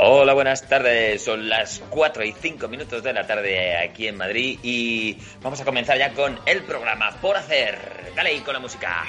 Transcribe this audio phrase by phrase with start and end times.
[0.00, 1.24] Hola, buenas tardes.
[1.24, 5.64] Son las 4 y 5 minutos de la tarde aquí en Madrid y vamos a
[5.64, 8.12] comenzar ya con el programa por hacer.
[8.14, 9.04] Dale ahí con la música.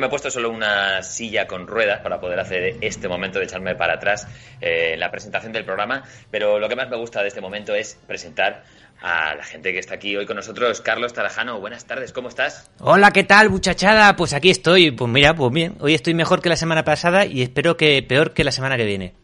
[0.00, 3.74] Me he puesto solo una silla con ruedas para poder hacer este momento de echarme
[3.74, 4.26] para atrás
[4.60, 7.98] eh, la presentación del programa, pero lo que más me gusta de este momento es
[8.06, 8.64] presentar
[9.02, 10.80] a la gente que está aquí hoy con nosotros.
[10.80, 12.70] Carlos Tarajano, buenas tardes, ¿cómo estás?
[12.80, 14.16] Hola, ¿qué tal, muchachada?
[14.16, 14.90] Pues aquí estoy.
[14.90, 15.76] Pues mira, pues bien.
[15.80, 18.84] Hoy estoy mejor que la semana pasada y espero que peor que la semana que
[18.84, 19.19] viene.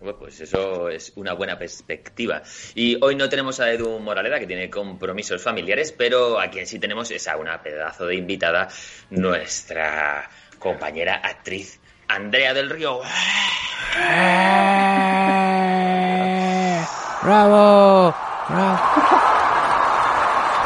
[0.00, 2.42] Bueno, pues eso es una buena perspectiva.
[2.74, 6.78] Y hoy no tenemos a Edu Moraleda, que tiene compromisos familiares, pero a quien sí
[6.78, 8.68] tenemos es a una pedazo de invitada,
[9.10, 13.00] nuestra compañera actriz, Andrea del Río.
[17.22, 18.14] ¡Bravo!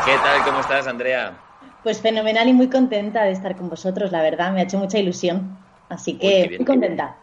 [0.05, 0.45] ¿Qué tal?
[0.45, 1.37] ¿Cómo estás, Andrea?
[1.83, 4.99] Pues fenomenal y muy contenta de estar con vosotros, la verdad, me ha hecho mucha
[4.99, 5.59] ilusión.
[5.89, 7.17] Así que muy contenta.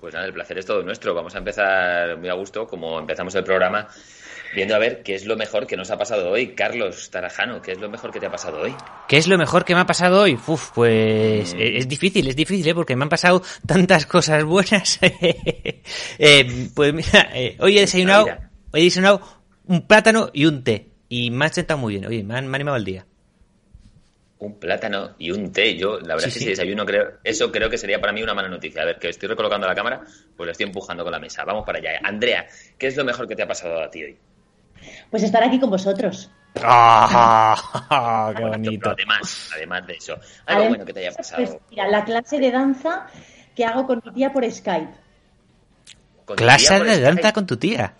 [0.00, 1.14] Pues nada, el placer es todo nuestro.
[1.14, 3.88] Vamos a empezar muy a gusto, como empezamos el programa,
[4.54, 6.54] viendo a ver qué es lo mejor que nos ha pasado hoy.
[6.54, 8.74] Carlos Tarajano, ¿qué es lo mejor que te ha pasado hoy?
[9.08, 10.38] ¿Qué es lo mejor que me ha pasado hoy?
[10.46, 11.58] Uf, pues mm.
[11.58, 12.74] es difícil, es difícil, ¿eh?
[12.74, 14.98] porque me han pasado tantas cosas buenas.
[16.18, 18.26] eh, pues mira, eh, hoy he desayunado,
[18.72, 19.20] hoy he desayunado
[19.66, 20.88] un plátano y un té.
[21.08, 22.06] Y me ha sentado muy bien.
[22.06, 23.06] Oye, me, han, animado el día
[24.40, 25.76] un plátano y un té.
[25.76, 28.34] Yo, la verdad es que si desayuno, creo, eso creo que sería para mí una
[28.34, 28.82] mala noticia.
[28.82, 30.02] A ver, que estoy recolocando la cámara,
[30.36, 31.44] pues la estoy empujando con la mesa.
[31.44, 32.00] Vamos para allá.
[32.02, 32.46] Andrea,
[32.78, 34.18] ¿qué es lo mejor que te ha pasado a ti hoy?
[35.10, 36.30] Pues estar aquí con vosotros.
[36.62, 38.32] ¡Ah!
[38.36, 38.90] ¡Qué bonito!
[38.90, 41.60] además, además de eso, algo bueno que te haya pues, pasado.
[41.70, 43.06] mira, la clase de danza
[43.54, 44.94] que hago con mi tía por Skype.
[46.36, 47.94] ¿Clase de danza con tu tía?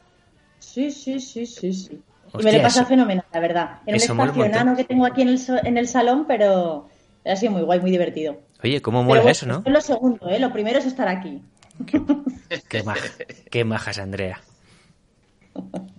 [0.59, 2.03] Sí, sí, sí, sí, sí.
[2.39, 3.79] Y me lo pasa fenomenal, la verdad.
[3.87, 6.89] En un espacio enano que tengo aquí en el, en el salón, pero
[7.25, 8.41] ha sido muy guay, muy divertido.
[8.63, 9.63] Oye, ¿cómo mola eso, no?
[9.65, 10.39] Es lo segundo, ¿eh?
[10.39, 11.43] Lo primero es estar aquí.
[11.87, 12.03] Qué,
[13.51, 14.41] qué majas, Andrea.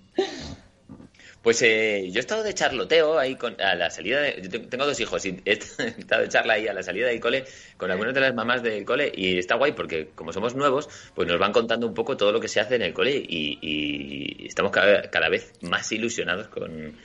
[1.42, 4.42] Pues eh, yo he estado de charloteo ahí con, a la salida de...
[4.42, 5.54] Yo tengo dos hijos y he
[5.98, 7.46] estado de charla ahí a la salida del cole
[7.78, 11.28] con algunas de las mamás del cole y está guay porque como somos nuevos, pues
[11.28, 14.72] nos van contando un poco todo lo que se hace en el cole y, estamos
[14.72, 16.98] cada, vez más ilusionados con,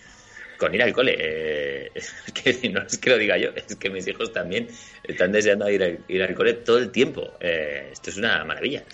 [0.57, 1.17] con ir al cole.
[1.19, 4.69] Eh, es que no es que lo diga yo, es que mis hijos también
[5.03, 7.35] están deseando ir, ir al cole todo el tiempo.
[7.41, 8.85] Eh, esto es una maravilla.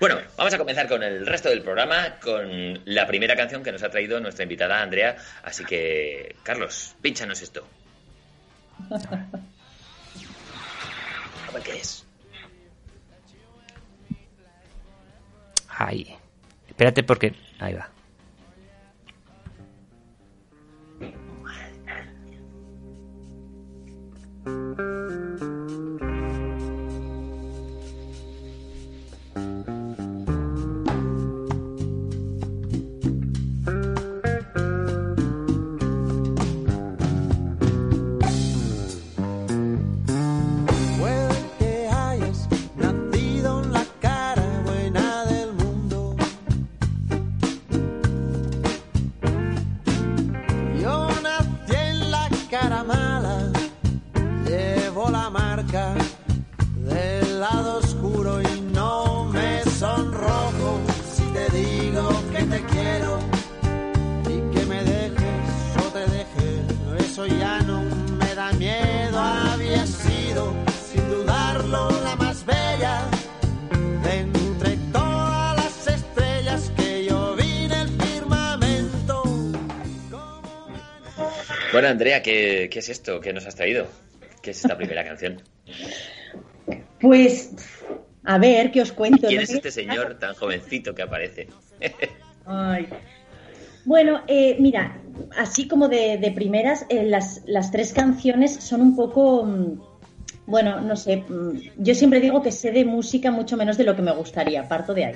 [0.00, 3.82] Bueno, vamos a comenzar con el resto del programa, con la primera canción que nos
[3.82, 5.16] ha traído nuestra invitada Andrea.
[5.42, 7.66] Así que, Carlos, pínchanos esto.
[11.48, 12.06] A ver qué es.
[15.68, 16.16] Ahí.
[16.68, 17.34] Espérate porque...
[17.58, 17.90] Ahí va.
[81.80, 83.86] Bueno, Andrea, ¿qué, es esto que nos has traído?
[84.42, 85.40] ¿Qué es esta primera canción?
[87.00, 87.52] Pues,
[88.22, 89.28] a ver, ¿qué os cuento?
[89.28, 91.48] ¿Quién es este señor tan jovencito que aparece?
[93.86, 95.00] Bueno, eh, mira,
[95.38, 99.80] así como de, primeras, eh, las, las, tres canciones son un poco, mm,
[100.44, 103.96] bueno, no sé, mm, yo siempre digo que sé de música mucho menos de lo
[103.96, 105.14] que me gustaría, parto de ahí.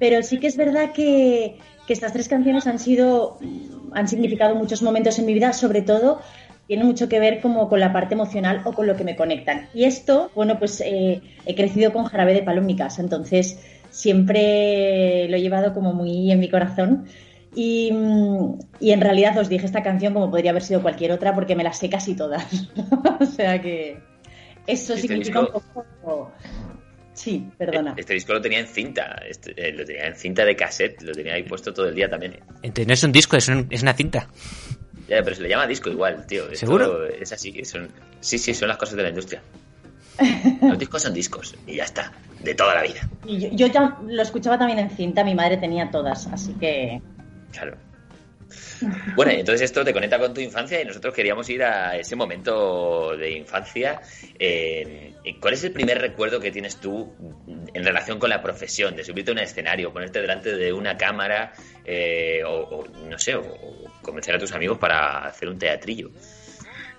[0.00, 3.38] Pero sí que es verdad que, que estas tres canciones han sido,
[3.92, 6.20] han significado muchos momentos en mi vida, sobre todo
[6.66, 9.68] tiene mucho que ver como con la parte emocional o con lo que me conectan.
[9.74, 13.58] Y esto, bueno, pues eh, he crecido con Jarabe de Palo en mi casa, entonces
[13.90, 17.06] siempre lo he llevado como muy en mi corazón.
[17.54, 17.92] Y,
[18.80, 21.62] y, en realidad os dije esta canción como podría haber sido cualquier otra porque me
[21.62, 22.70] las sé casi todas.
[23.20, 23.98] o sea que
[24.66, 26.32] eso significa un poco
[27.14, 27.94] Sí, perdona.
[27.96, 31.12] Este disco lo tenía en cinta, este, eh, lo tenía en cinta de cassette, lo
[31.12, 32.38] tenía ahí puesto todo el día también.
[32.62, 34.28] Entonces no es un disco, es, una cinta.
[35.08, 36.44] Ya, pero se le llama disco igual, tío.
[36.44, 37.06] Esto ¿Seguro?
[37.06, 37.64] Es así.
[37.64, 37.88] Son,
[38.20, 39.42] sí, sí, son las cosas de la industria.
[40.62, 42.12] Los discos son discos y ya está.
[42.42, 43.08] De toda la vida.
[43.26, 47.00] Y yo, yo ya lo escuchaba también en cinta, mi madre tenía todas, así que...
[47.52, 47.76] Claro.
[49.14, 53.16] Bueno, entonces esto te conecta con tu infancia y nosotros queríamos ir a ese momento
[53.16, 54.00] de infancia.
[54.38, 57.12] Eh, ¿Cuál es el primer recuerdo que tienes tú
[57.72, 58.96] en relación con la profesión?
[58.96, 61.52] De subirte a un escenario, ponerte delante de una cámara
[61.84, 66.10] eh, o, o, no sé, o, o, convencer a tus amigos para hacer un teatrillo.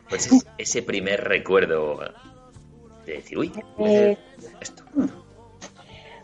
[0.09, 1.99] Pues es, ese primer recuerdo
[3.05, 4.17] de decir, uy, eh,
[4.61, 4.83] esto.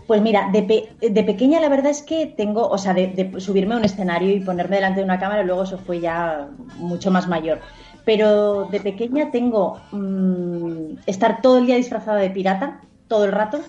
[0.10, 3.40] Pues mira, de, pe de, pequeña la verdad es que tengo, o sea, de, de,
[3.40, 7.12] subirme a un escenario y ponerme delante de una cámara, luego eso fue ya mucho
[7.12, 7.60] más mayor.
[8.06, 13.60] Pero de pequeña tengo mmm, estar todo el día disfrazada de pirata, todo el rato.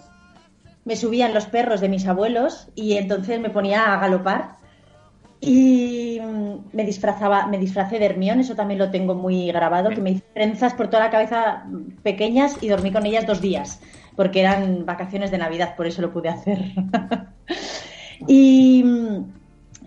[0.87, 4.53] Me subían los perros de mis abuelos y entonces me ponía a galopar
[5.43, 6.21] y
[6.73, 10.25] me disfrazaba, me disfracé de Hermión, eso también lo tengo muy grabado, que me hice
[10.33, 11.67] trenzas por toda la cabeza
[12.03, 13.83] pequeñas y dormí con ellas dos días
[14.17, 16.59] porque eran vacaciones de Navidad, por eso lo pude hacer.
[18.27, 18.85] y,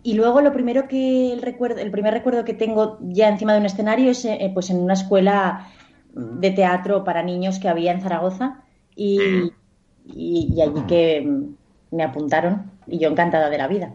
[0.04, 3.60] y, luego lo primero que el recuerdo, el primer recuerdo que tengo ya encima de
[3.60, 5.68] un escenario es eh, pues en una escuela
[6.14, 8.62] de teatro para niños que había en Zaragoza
[8.96, 9.20] y,
[10.06, 11.28] y, y allí que
[11.92, 13.94] me apuntaron y yo encantada de la vida.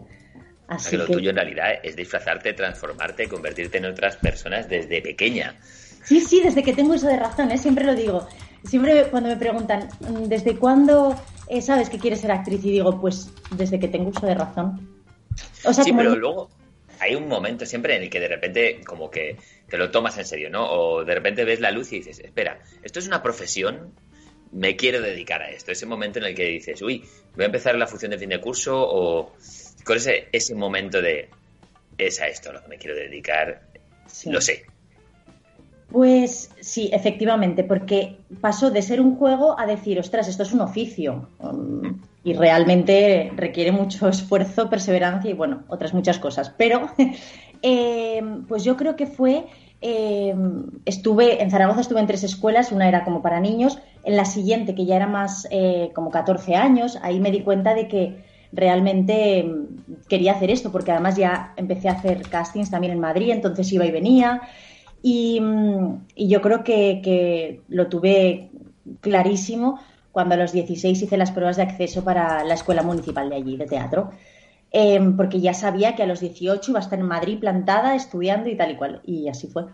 [0.67, 1.13] Así lo que...
[1.13, 5.55] tuyo en realidad es disfrazarte, transformarte, convertirte en otras personas desde pequeña.
[6.03, 7.57] Sí, sí, desde que tengo eso de razón, ¿eh?
[7.57, 8.27] siempre lo digo.
[8.63, 9.89] Siempre cuando me preguntan,
[10.27, 11.15] ¿desde cuándo
[11.47, 12.63] eh, sabes que quieres ser actriz?
[12.65, 15.01] Y digo, pues desde que tengo uso de razón.
[15.63, 16.49] O sea, sí, pero luego
[16.99, 19.37] hay un momento siempre en el que de repente como que
[19.69, 20.69] te lo tomas en serio, ¿no?
[20.69, 23.93] O de repente ves la luz y dices, espera, esto es una profesión,
[24.51, 25.71] me quiero dedicar a esto.
[25.71, 28.41] Ese momento en el que dices, uy, voy a empezar la función de fin de
[28.41, 29.33] curso o
[29.85, 31.29] con ese, ese momento de,
[31.97, 33.61] es a esto lo que me quiero dedicar,
[34.07, 34.29] sí.
[34.29, 34.65] lo sé.
[35.91, 40.61] Pues sí, efectivamente, porque pasó de ser un juego a decir, ostras, esto es un
[40.61, 46.53] oficio um, y realmente requiere mucho esfuerzo, perseverancia y bueno, otras muchas cosas.
[46.55, 46.89] Pero
[47.63, 49.47] eh, pues yo creo que fue,
[49.81, 50.35] eh,
[50.85, 54.75] estuve en Zaragoza, estuve en tres escuelas, una era como para niños, en la siguiente,
[54.75, 59.51] que ya era más eh, como 14 años, ahí me di cuenta de que realmente
[60.07, 63.85] quería hacer esto, porque además ya empecé a hacer castings también en Madrid, entonces iba
[63.85, 64.41] y venía.
[65.01, 65.41] Y,
[66.15, 68.49] y yo creo que, que, lo tuve
[69.01, 69.79] clarísimo
[70.11, 73.57] cuando a los 16 hice las pruebas de acceso para la escuela municipal de allí,
[73.57, 74.11] de teatro.
[74.71, 78.49] Eh, porque ya sabía que a los 18 iba a estar en Madrid plantada, estudiando
[78.49, 79.01] y tal y cual.
[79.05, 79.65] Y así fue.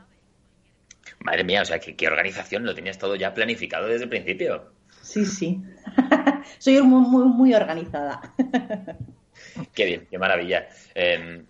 [1.20, 2.66] Madre mía, o sea, ¿qué, qué organización?
[2.66, 4.72] Lo tenías todo ya planificado desde el principio.
[5.02, 5.62] Sí, sí.
[6.60, 8.22] Soy muy, muy, muy organizada.
[9.74, 10.68] qué bien, qué maravilla.
[10.94, 11.44] Eh,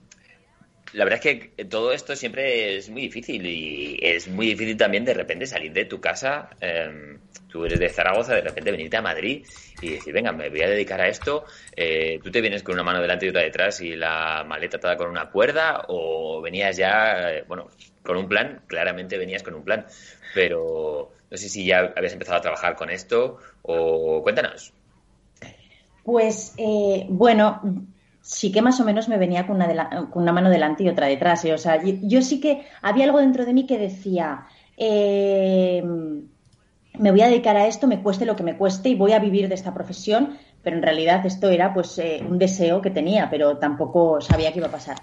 [0.95, 5.03] la verdad es que todo esto siempre es muy difícil y es muy difícil también
[5.03, 6.49] de repente salir de tu casa.
[6.61, 7.17] Eh,
[7.49, 9.45] tú eres de Zaragoza, de repente venirte a Madrid
[9.81, 11.43] y decir, venga, me voy a dedicar a esto.
[11.75, 14.95] Eh, tú te vienes con una mano delante y otra detrás y la maleta atada
[14.95, 17.67] con una cuerda o venías ya, eh, bueno,
[18.01, 19.85] con un plan, claramente venías con un plan,
[20.33, 24.71] pero no sé si ya habías empezado a trabajar con esto o cuéntanos.
[26.03, 27.59] Pues eh, bueno,
[28.25, 31.05] sí que más o menos me venía con una, con una mano delante y otra
[31.05, 31.45] detrás.
[31.45, 31.53] ¿eh?
[31.53, 35.83] O sea, yo, sí que había algo dentro de mí que decía, eh,
[36.97, 39.19] me voy a dedicar a esto, me cueste lo que me cueste y voy a
[39.19, 43.29] vivir de esta profesión, pero en realidad esto era pues eh, un deseo que tenía,
[43.29, 44.97] pero tampoco sabía qué iba a pasar.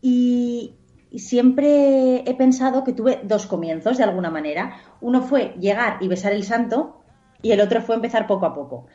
[0.00, 0.76] Y,
[1.10, 4.78] y siempre he pensado que tuve dos comienzos de alguna manera.
[5.02, 7.02] Uno fue llegar y besar el santo
[7.42, 8.86] y el otro fue empezar poco a poco.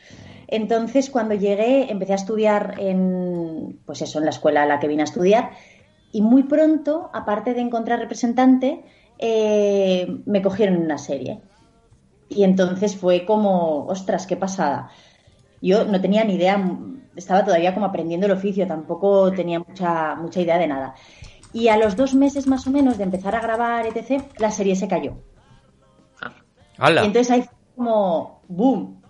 [0.48, 4.88] Entonces, cuando llegué, empecé a estudiar en, pues eso, en la escuela a la que
[4.88, 5.52] vine a estudiar.
[6.12, 8.84] Y muy pronto, aparte de encontrar representante,
[9.18, 11.40] eh, me cogieron en una serie.
[12.28, 14.90] Y entonces fue como, ostras, qué pasada.
[15.62, 16.62] Yo no tenía ni idea,
[17.16, 20.96] estaba todavía como aprendiendo el oficio, tampoco tenía mucha, mucha idea de nada.
[21.54, 24.76] Y a los dos meses más o menos de empezar a grabar, etc., la serie
[24.76, 25.16] se cayó.
[26.78, 27.04] ¡Hala!
[27.04, 27.46] Y entonces ahí
[27.82, 29.02] como, boom,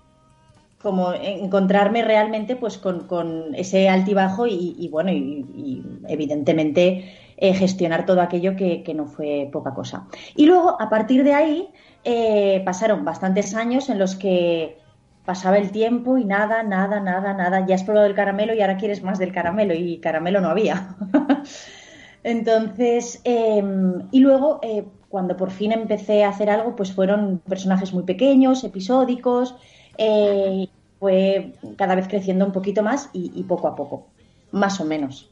[0.82, 8.22] como encontrarme realmente pues con, con ese altibajo y, bueno, y, evidentemente eh, gestionar todo
[8.22, 10.08] aquello que, no fue poca cosa.
[10.38, 11.70] Y luego, a partir de ahí,
[12.06, 14.78] eh, pasaron bastantes años en los que
[15.26, 17.66] pasaba el tiempo y nada, nada, nada, nada.
[17.68, 20.96] Ya has probado el caramelo y ahora quieres más del caramelo y caramelo no había.
[22.24, 23.62] Entonces, eh,
[24.12, 28.64] y luego, eh, cuando por fin empecé a hacer algo, pues fueron personajes muy pequeños,
[28.64, 29.56] episódicos,
[29.98, 30.68] eh,
[31.00, 34.08] fue cada vez creciendo un poquito más y, y, poco a poco,
[34.52, 35.30] más o menos.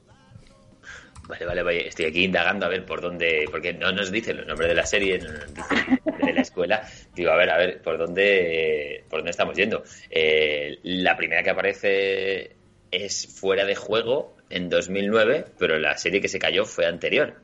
[1.29, 1.87] Vale, vale, vale.
[1.87, 4.85] Estoy aquí indagando a ver por dónde, porque no nos dicen los nombres de la
[4.85, 6.89] serie, no nos dicen de la escuela.
[7.15, 9.83] Digo, a ver, a ver, por dónde, por dónde estamos yendo.
[10.09, 12.55] Eh, la primera que aparece
[12.89, 17.35] es fuera de juego en 2009, pero la serie que se cayó fue anterior.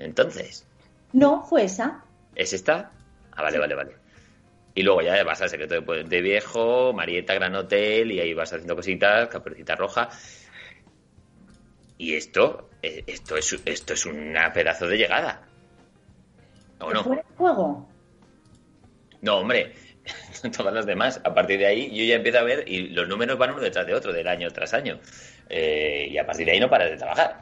[0.00, 0.66] Entonces.
[1.12, 2.04] No, fue esa.
[2.34, 2.92] ¿Es esta?
[3.32, 3.92] Ah, vale, vale, vale.
[4.74, 8.52] Y luego ya vas al secreto de Puente Viejo, Marieta Gran Hotel, y ahí vas
[8.52, 10.08] haciendo cositas, Caperucita Roja.
[11.98, 15.42] Y esto, eh, esto es, esto es una pedazo de llegada.
[16.78, 17.04] ¿O no?
[17.04, 17.88] ¿Fuera de juego?
[19.20, 19.74] No, hombre,
[20.56, 21.20] todas las demás.
[21.24, 23.86] A partir de ahí yo ya empiezo a ver y los números van uno detrás
[23.86, 24.98] de otro, del año tras año.
[25.48, 27.40] Eh, y a partir de ahí no paras de trabajar.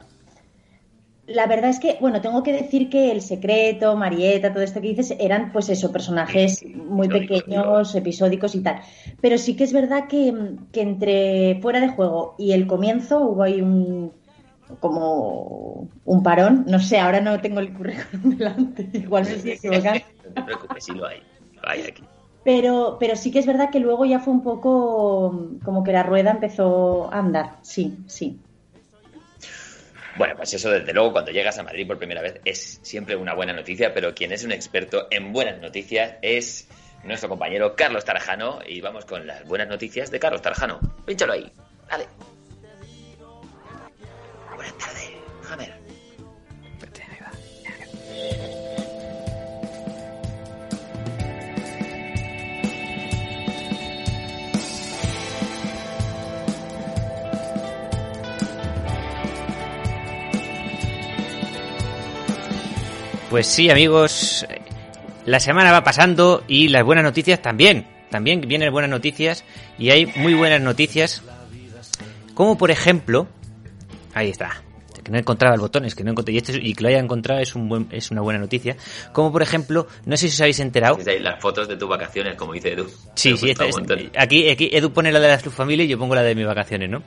[1.29, 4.89] La verdad es que, bueno, tengo que decir que El Secreto, Marieta, todo esto que
[4.89, 8.81] dices, eran, pues eso, personajes muy pequeños, episódicos y tal.
[9.21, 10.33] Pero sí que es verdad que,
[10.71, 14.11] que entre fuera de juego y el comienzo hubo ahí un
[14.79, 16.65] como un parón.
[16.67, 20.05] No sé, ahora no tengo el currículum delante, igual me estoy equivocando.
[20.25, 21.17] No te preocupes, sí lo hay.
[21.61, 22.03] Lo hay aquí.
[22.43, 26.03] Pero, pero sí que es verdad que luego ya fue un poco como que la
[26.03, 27.57] rueda empezó a andar.
[27.61, 28.39] Sí, sí.
[30.19, 33.33] Bueno, pues eso desde luego cuando llegas a Madrid por primera vez es siempre una
[33.33, 36.67] buena noticia, pero quien es un experto en buenas noticias es
[37.05, 40.81] nuestro compañero Carlos Tarajano y vamos con las buenas noticias de Carlos Tarajano.
[41.05, 41.49] Pínchalo ahí.
[41.89, 42.05] Dale.
[44.57, 45.09] Buenas tardes,
[45.49, 45.73] Hammer.
[63.29, 64.45] Pues sí, amigos,
[65.25, 67.85] la semana va pasando y las buenas noticias también.
[68.09, 69.43] También vienen buenas noticias
[69.77, 71.21] y hay muy buenas noticias.
[72.33, 73.27] Como por ejemplo,
[74.15, 74.63] ahí está.
[75.03, 76.33] Que no encontraba el botón, es que no encontré.
[76.33, 78.75] Y, que lo haya encontrado es, un buen, es una buena noticia.
[79.13, 80.97] Como por ejemplo, no sé si os habéis enterado.
[81.05, 82.87] Ahí las fotos de tus vacaciones, como dice Edu.
[83.13, 83.99] Sí, sí, gusta esta- un montón.
[83.99, 86.33] es- aquí, aquí Edu pone la de la su familia y yo pongo la de
[86.33, 87.03] mis vacaciones, ¿no?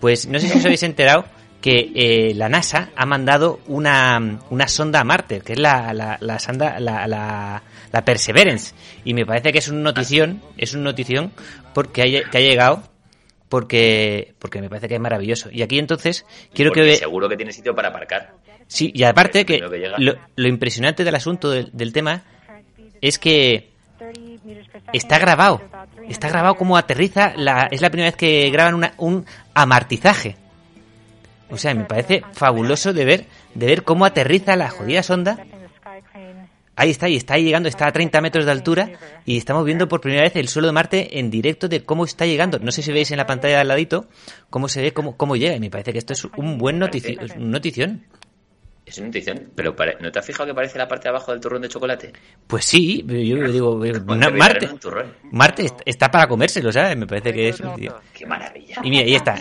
[0.00, 1.24] Pues no sé si os habéis enterado
[1.64, 6.18] que eh, la NASA ha mandado una, una sonda a Marte, que es la, la,
[6.20, 8.74] la sonda, la, la, la Perseverance.
[9.02, 11.32] Y me parece que es un notición, es un notición
[11.72, 12.82] porque ha, que ha llegado,
[13.48, 15.48] porque, porque me parece que es maravilloso.
[15.50, 18.34] Y aquí entonces quiero Porque que seguro que tiene sitio para aparcar.
[18.66, 19.58] Sí, y aparte que,
[20.36, 22.24] lo impresionante del asunto del, del tema
[23.00, 23.70] es que
[24.92, 25.62] está grabado.
[26.10, 27.32] Está grabado como aterriza.
[27.36, 30.36] La, es la primera vez que graban una- un amartizaje.
[31.50, 35.38] O sea, me parece fabuloso de ver, de ver cómo aterriza la jodida sonda.
[36.76, 38.90] Ahí está, y está llegando, está a 30 metros de altura
[39.24, 42.26] y estamos viendo por primera vez el suelo de Marte en directo de cómo está
[42.26, 42.58] llegando.
[42.58, 44.06] No sé si veis en la pantalla de al ladito
[44.50, 48.02] cómo se ve cómo, cómo llega y me parece que esto es un buen notición.
[48.86, 51.32] Es una notición, pero pare- ¿no te has fijado que parece la parte de abajo
[51.32, 52.12] del turrón de chocolate?
[52.46, 53.76] Pues sí, yo digo,
[54.32, 54.68] Marte.
[55.30, 56.94] Marte est- está para comérselo, ¿sabes?
[56.96, 57.98] Me parece que es un tío.
[58.12, 58.76] ¡Qué maravilla!
[58.82, 59.36] Y mira, ahí está.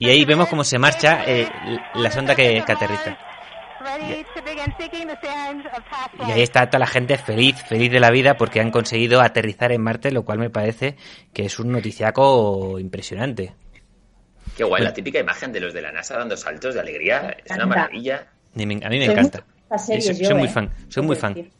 [0.00, 1.48] Y ahí vemos cómo se marcha eh,
[1.94, 3.16] la sonda que, que aterriza.
[6.28, 9.70] Y ahí está toda la gente feliz, feliz de la vida porque han conseguido aterrizar
[9.72, 10.96] en Marte, lo cual me parece
[11.32, 13.54] que es un noticiaco impresionante.
[14.56, 17.36] Qué guay, la típica imagen de los de la NASA dando saltos de alegría.
[17.44, 18.26] Es una maravilla.
[18.56, 19.44] A mí me Soy encanta.
[19.70, 20.50] de series, Soy- yo, soy muy ¿eh?
[20.50, 21.34] fan, soy muy fan.
[21.34, 21.50] decir.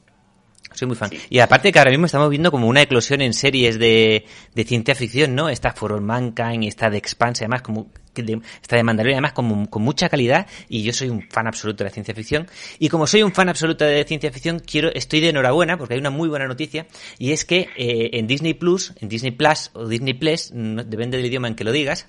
[0.75, 1.09] Soy muy fan.
[1.09, 1.19] Sí.
[1.31, 4.95] Y aparte que ahora mismo estamos viendo como una eclosión en series de, de ciencia
[4.95, 5.49] ficción, ¿no?
[5.49, 9.33] Está For All Mankind, está The Expanse, además como que de- está de Mandalorian, además
[9.33, 12.47] como, con mucha calidad y yo soy un fan absoluto de la ciencia ficción
[12.79, 16.01] y como soy un fan absoluto de ciencia ficción quiero estoy de enhorabuena porque hay
[16.01, 16.87] una muy buena noticia
[17.19, 21.17] y es que eh, en Disney Plus en Disney Plus o Disney Plus no- depende
[21.19, 22.07] del idioma en que lo digas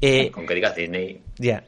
[0.00, 1.20] eh, Con que diga Disney.
[1.38, 1.62] ya.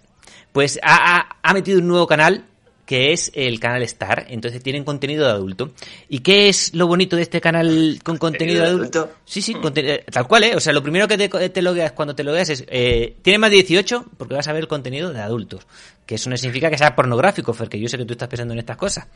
[0.52, 2.44] Pues ha, ha- ha metido un nuevo canal
[2.90, 5.70] que es el canal Star, entonces tienen contenido de adulto.
[6.08, 8.98] ¿Y qué es lo bonito de este canal con contenido de adulto?
[9.02, 9.18] adulto?
[9.24, 10.56] Sí, sí, eh, tal cual, ¿eh?
[10.56, 13.50] O sea, lo primero que te, te logueas cuando te logueas es, eh, ¿tiene más
[13.50, 14.06] de 18?
[14.18, 15.68] Porque vas a ver el contenido de adultos.
[16.04, 18.54] Que eso no significa que sea pornográfico, Fer, que yo sé que tú estás pensando
[18.54, 19.06] en estas cosas.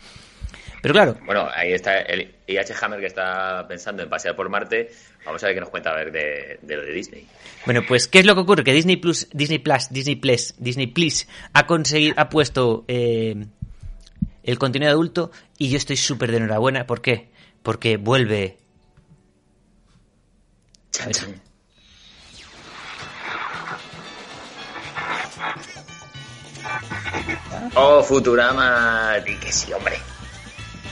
[0.80, 4.88] Pero claro, Bueno, ahí está el IH Hammer que está pensando en pasear por Marte.
[5.24, 7.26] Vamos a ver qué nos cuenta a ver de, de lo de Disney.
[7.64, 8.62] Bueno, pues ¿qué es lo que ocurre?
[8.62, 13.46] Que Disney Plus, Disney Plus, Disney Plus, Disney Plus ha conseguido, ha puesto eh,
[14.44, 16.86] el contenido adulto y yo estoy súper de enhorabuena.
[16.86, 17.30] ¿Por qué?
[17.62, 18.58] Porque vuelve.
[21.02, 21.40] A ver.
[27.74, 29.14] Oh, Futurama.
[29.24, 29.96] Di que sí, hombre.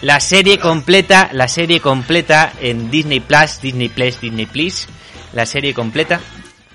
[0.01, 4.89] La serie completa, la serie completa en Disney Plus, Disney Plus, Disney Plus,
[5.33, 6.21] la serie completa.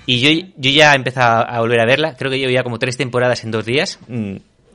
[0.06, 2.78] Y yo, yo ya he empezado a volver a verla, creo que llevo ya como
[2.78, 3.98] tres temporadas en dos días.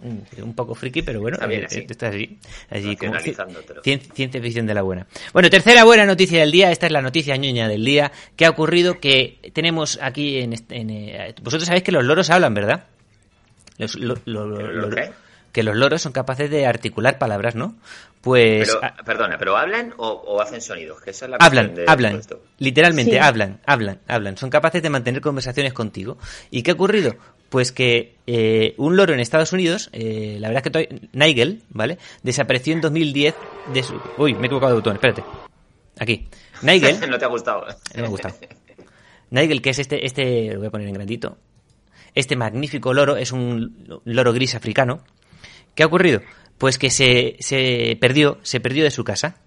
[0.04, 1.86] Mm, un poco friki, pero bueno, Está bien eh, así.
[1.90, 2.38] está así.
[2.70, 5.08] Allí como cien- ciencia ficción de la buena.
[5.32, 6.72] Bueno, tercera buena noticia del día.
[6.72, 8.12] Esta es la noticia ñoña del día.
[8.36, 9.00] que ha ocurrido?
[9.00, 10.54] Que tenemos aquí en...
[10.54, 12.86] este- en, eh, vosotros sabéis que los loros hablan, ¿verdad?
[13.78, 15.12] Los, lo- lo- lo- ¿Que los lo- qué?
[15.52, 17.76] que los loros son capaces de articular palabras, ¿no?
[18.22, 18.76] Pues...
[18.82, 21.00] Pero, perdona, ¿pero hablan o, o hacen sonidos?
[21.02, 22.22] Que esa es la Hablan, de hablan,
[22.58, 23.18] literalmente Sí.
[23.20, 24.36] hablan, hablan, hablan.
[24.38, 26.18] Son capaces de mantener conversaciones contigo.
[26.50, 27.16] ¿Y qué ha ocurrido?
[27.54, 32.00] Pues que eh, un loro en Estados Unidos, eh, la verdad es que Nigel, ¿vale?
[32.24, 33.36] Desapareció en 2010
[33.72, 34.02] de su...
[34.18, 35.24] Uy, me he equivocado de botón, espérate.
[36.00, 36.28] Aquí.
[36.64, 37.68] Nigel, no te ha gustado.
[37.68, 38.34] no me ha gustado.
[39.30, 41.38] Nigel, que es este, este, lo voy a poner en grandito.
[42.16, 45.04] Este magnífico loro es un loro gris africano.
[45.76, 46.22] ¿Qué ha ocurrido?
[46.58, 49.43] Pues que se, se perdió, se perdió de su casa.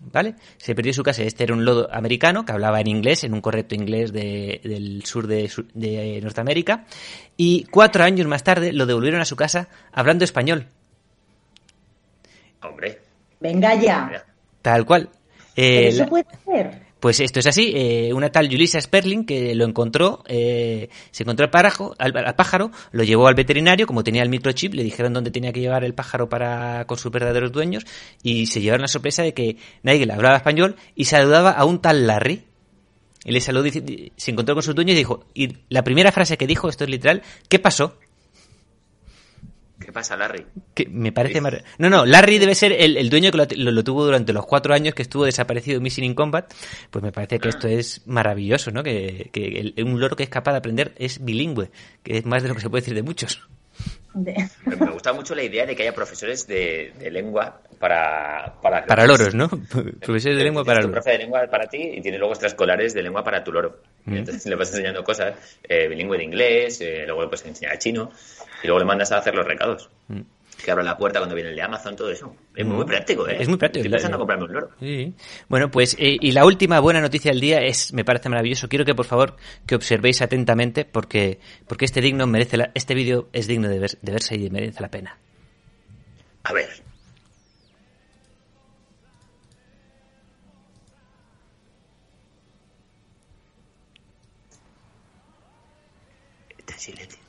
[0.00, 0.34] ¿Vale?
[0.58, 1.22] Se perdió su casa.
[1.22, 5.04] Este era un loro americano que hablaba en inglés, en un correcto inglés de- del
[5.04, 6.84] sur de, de Norteamérica.
[7.36, 10.66] Y cuatro años más tarde lo devolvieron a su casa hablando español.
[12.62, 13.00] Hombre,
[13.40, 14.24] Venga ya.
[14.62, 15.08] Tal cual.
[15.54, 16.82] Pero Eh, eso la- puede ser.
[17.06, 21.48] Pues esto es así, eh, una tal Julissa Sperling que lo encontró, eh, se encontró
[21.52, 25.52] al, al, pájaro, lo llevó al veterinario, como tenía el microchip, le dijeron dónde tenía
[25.52, 27.86] que llevar el pájaro para con sus verdaderos dueños
[28.24, 32.08] y se llevaron la sorpresa de que Nigel hablaba español y saludaba a un tal
[32.08, 32.42] Larry.
[33.24, 36.82] Dice- se encontró con sus dueños y dijo, y la primera frase que dijo, esto
[36.82, 38.00] es literal, ¿qué pasó?
[39.96, 40.44] ¿Qué pasa, Larry?
[40.74, 43.70] Que me parece mar- No, no, Larry debe ser el, el dueño que lo, lo-
[43.70, 46.52] lo tuvo durante los cuatro años que estuvo desaparecido Missing in Combat.
[46.90, 48.82] Pues me parece que esto es maravilloso, ¿no?
[48.82, 51.70] Que, que el- un loro que es capaz de aprender es bilingüe,
[52.02, 53.48] que es más de lo que se puede decir de muchos.
[54.18, 58.54] De- Me gusta mucho la idea de que haya profesores de, de lengua para...
[58.62, 59.48] Para, Para loros, ¿no?
[60.00, 60.92] Profesores de lengua para loros.
[60.94, 63.80] profe de lengua para ti y tiene luego extraescolares de lengua para tu loro.
[64.06, 64.14] Mm.
[64.14, 67.78] Y entonces le vas enseñando cosas eh, bilingüe de inglés, eh, luego le puedes enseñar
[67.78, 68.10] chino
[68.62, 69.90] y luego le mandas a hacer los recados.
[70.08, 70.20] Mm.
[70.64, 72.34] Que abra la puerta cuando viene el de Amazon, todo eso.
[72.54, 73.36] Es muy, muy práctico, ¿eh?
[73.38, 73.80] Es muy práctico.
[73.84, 74.70] Estoy pensando en comprarme un loro.
[74.80, 75.14] Sí.
[75.48, 78.68] Bueno, pues, eh, y la última buena noticia del día es, me parece maravilloso.
[78.68, 81.38] Quiero que por favor que observéis atentamente porque,
[81.68, 84.80] porque este digno merece la, este vídeo es digno de, ver- de verse y merece
[84.80, 85.18] la pena.
[86.44, 86.70] A ver.
[96.58, 97.25] Está en silencio.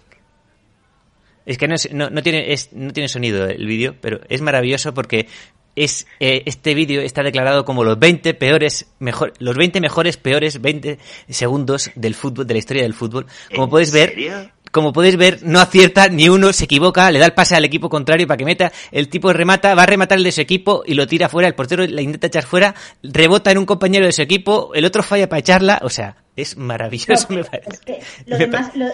[1.48, 4.42] Es que no, es- no, no tiene, es- no tiene sonido el vídeo, pero es
[4.42, 5.28] maravilloso porque
[5.76, 10.60] es eh, este vídeo está declarado como los 20 peores mejor, los 20 mejores peores
[10.62, 10.98] 20
[11.30, 13.26] segundos del fútbol de la historia del fútbol.
[13.52, 14.52] Como ¿En podéis ver, serio?
[14.72, 17.90] como podéis ver, no acierta ni uno, se equivoca, le da el pase al equipo
[17.90, 20.96] contrario para que meta, el tipo remata, va a rematar el de su equipo y
[20.96, 24.22] lo tira fuera, el portero la intenta echar fuera, rebota en un compañero de su
[24.24, 27.70] equipo, el otro falla para echarla, o sea, es maravilloso, me parece.
[27.70, 28.86] Es que lo, Me demás- lo,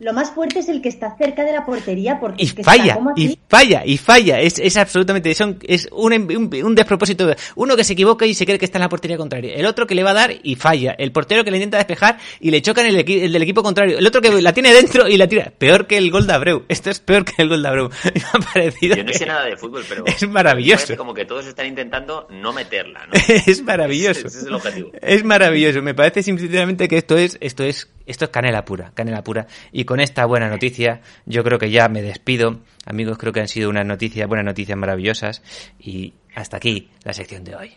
[0.00, 2.60] lo más fuerte es el que está cerca de la portería porque y es que
[2.62, 4.40] está falla, y falla, y falla.
[4.40, 7.34] Es, es absolutamente, son, es un, un, un despropósito.
[7.56, 9.54] Uno que se equivoca y se cree que está en la portería contraria.
[9.54, 10.92] El otro que le va a dar y falla.
[10.98, 13.62] El portero que le intenta despejar y le choca en el, equi- el del equipo
[13.62, 13.98] contrario.
[13.98, 15.52] El otro que la tiene dentro y la tira.
[15.58, 16.64] Peor que el gol de Abreu.
[16.68, 17.90] Esto es peor que el gol de Abreu.
[18.14, 18.96] Me ha parecido.
[18.96, 20.04] Yo no que- sé nada de fútbol, pero...
[20.06, 20.96] Es maravilloso.
[20.96, 23.12] como que todos están intentando no meterla, ¿no?
[23.46, 24.26] es maravilloso.
[24.28, 24.92] Ese es el objetivo.
[25.02, 25.82] Es maravilloso.
[25.82, 29.46] Me parece sinceramente que esto es, esto es, esto es canela pura, canela pura.
[29.70, 32.60] Y con esta buena noticia, yo creo que ya me despido.
[32.86, 35.42] Amigos, creo que han sido unas noticias, buenas noticias maravillosas.
[35.78, 37.72] Y hasta aquí la sección de hoy.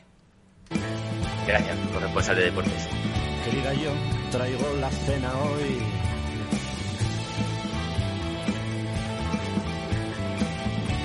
[1.45, 2.87] Gracias, corresponsal de deportes.
[3.43, 3.91] Querida, yo
[4.31, 5.77] traigo la cena hoy.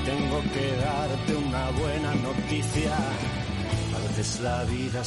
[0.04, 2.96] Tengo que darte una buena noticia.
[3.96, 5.02] A veces la vida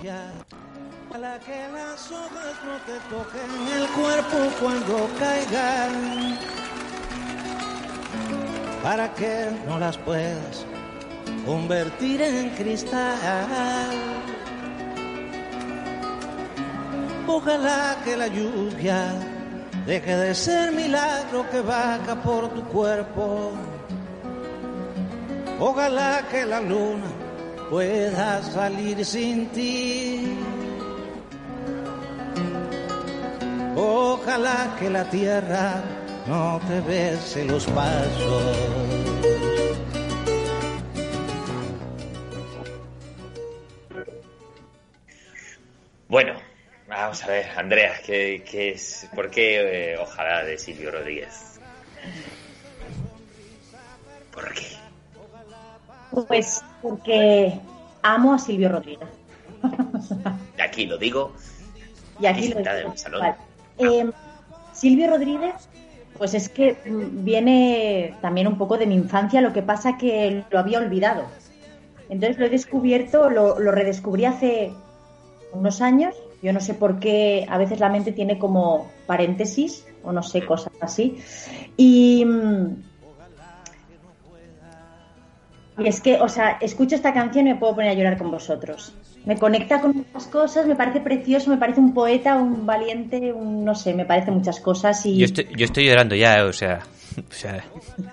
[0.00, 6.38] lluvia que las hojas no te toquen el cuerpo cuando caigan
[8.82, 10.64] para que no las puedas
[11.44, 13.90] convertir en cristal.
[17.26, 19.12] Ojalá que la lluvia
[19.86, 23.52] deje de ser milagro que baja por tu cuerpo.
[25.58, 27.19] Ojalá que la luna
[27.70, 30.36] pueda salir sin ti.
[33.76, 35.82] Ojalá que la tierra
[36.26, 38.56] no te bese los pasos.
[46.08, 46.34] Bueno,
[46.88, 51.60] vamos a ver, Andrea, ¿qué, qué es, ¿por qué eh, ojalá de Silvio Rodríguez?
[56.10, 57.60] Pues porque
[58.02, 59.08] amo a Silvio Rodríguez.
[59.62, 59.68] ¿A
[60.54, 61.32] quién aquí lo digo.
[62.20, 62.94] Y aquí lo digo.
[63.78, 64.12] Em,
[64.72, 65.54] Silvio Rodríguez,
[66.18, 70.58] pues es que viene también un poco de mi infancia, lo que pasa que lo
[70.58, 71.24] había olvidado.
[72.08, 74.72] Entonces lo he descubierto, lo, lo redescubrí hace
[75.52, 76.14] unos años.
[76.42, 80.44] Yo no sé por qué a veces la mente tiene como paréntesis o no sé,
[80.44, 81.22] cosas así.
[81.76, 82.26] Y,
[85.80, 88.30] y es que, o sea, escucho esta canción y me puedo poner a llorar con
[88.30, 88.94] vosotros.
[89.24, 93.64] Me conecta con muchas cosas, me parece precioso, me parece un poeta, un valiente, un
[93.64, 95.18] no sé, me parece muchas cosas y...
[95.18, 96.80] Yo estoy, yo estoy llorando ya, o sea...
[97.28, 97.64] O sea...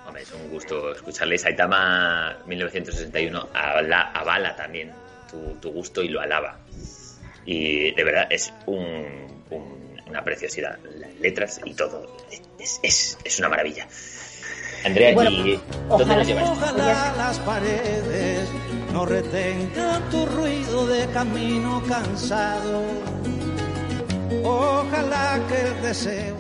[0.07, 4.91] Hombre, es un gusto escucharle Saitama 1961 avala también
[5.29, 6.57] tu, tu, gusto y lo alaba.
[7.45, 9.05] Y de verdad es un,
[10.09, 10.79] una preciosidad.
[10.97, 12.17] Las letras y todo.
[12.59, 13.87] Es, es, es una maravilla.
[14.87, 16.49] Andrea, aquí, ¿dónde nos llevas?
[16.49, 18.47] Ojalá las paredes
[18.93, 22.83] no retengan tu ruido de camino cansado.
[24.45, 26.37] Ojalá que el deseo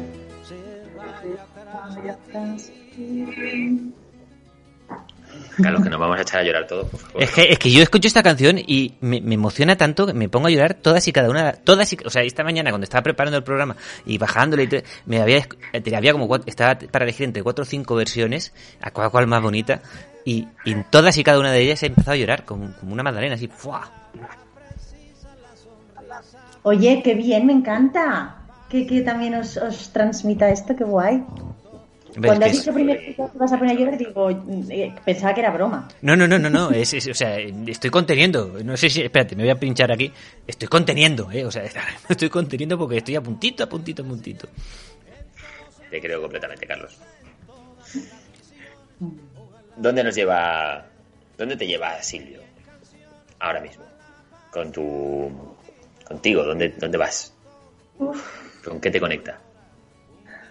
[0.47, 0.55] se
[0.95, 2.17] vaya
[5.61, 7.23] Carlos, que nos vamos a echar a llorar todos, por favor.
[7.23, 10.29] Es que, es que yo escucho esta canción y me, me, emociona tanto que me
[10.29, 13.03] pongo a llorar todas y cada una, todas y, o sea, esta mañana cuando estaba
[13.03, 14.69] preparando el programa y bajándole, y
[15.05, 15.47] me había,
[15.95, 19.41] había como cuatro, estaba para elegir entre cuatro o cinco versiones, a cual, cual más
[19.41, 19.81] bonita,
[20.25, 22.93] y, y, en todas y cada una de ellas he empezado a llorar como, como
[22.93, 23.91] una magdalena, así, ¡fua!
[26.63, 28.35] Oye, qué bien, me encanta
[28.69, 31.23] que, que también os, os transmita esto, qué guay.
[32.21, 34.29] Cuando has dicho primero que vas a poner a llorar, digo,
[34.69, 35.87] eh, pensaba que era broma.
[36.01, 38.57] No, no, no, no, no, es, es, o sea, estoy conteniendo.
[38.63, 40.11] No sé si, espérate, me voy a pinchar aquí.
[40.45, 41.63] Estoy conteniendo, eh, o sea,
[42.09, 44.47] estoy conteniendo porque estoy a puntito, a puntito, a puntito.
[45.91, 46.97] Te creo completamente, Carlos.
[49.75, 50.85] ¿Dónde nos lleva,
[51.37, 52.41] dónde te lleva Silvio
[53.39, 53.85] ahora mismo?
[54.51, 55.31] Con tu,
[56.03, 57.33] contigo, ¿dónde, dónde vas?
[57.99, 58.65] Uf.
[58.65, 59.39] ¿Con qué te conecta?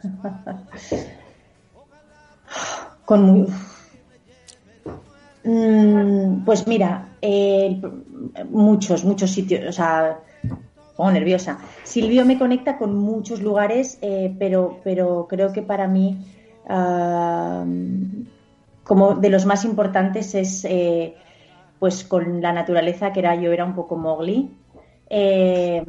[3.04, 3.46] Con muy...
[5.44, 7.80] Mm, pues mira, eh,
[8.50, 10.18] muchos, muchos sitios, o sea,
[10.96, 11.58] pongo nerviosa.
[11.84, 16.18] Silvio me conecta con muchos lugares, eh, pero, pero creo que para mí,
[18.86, 21.14] como de los más importantes es eh,
[21.78, 24.50] pues con la naturaleza, que era yo era un poco Mowgli,
[25.10, 25.84] eh,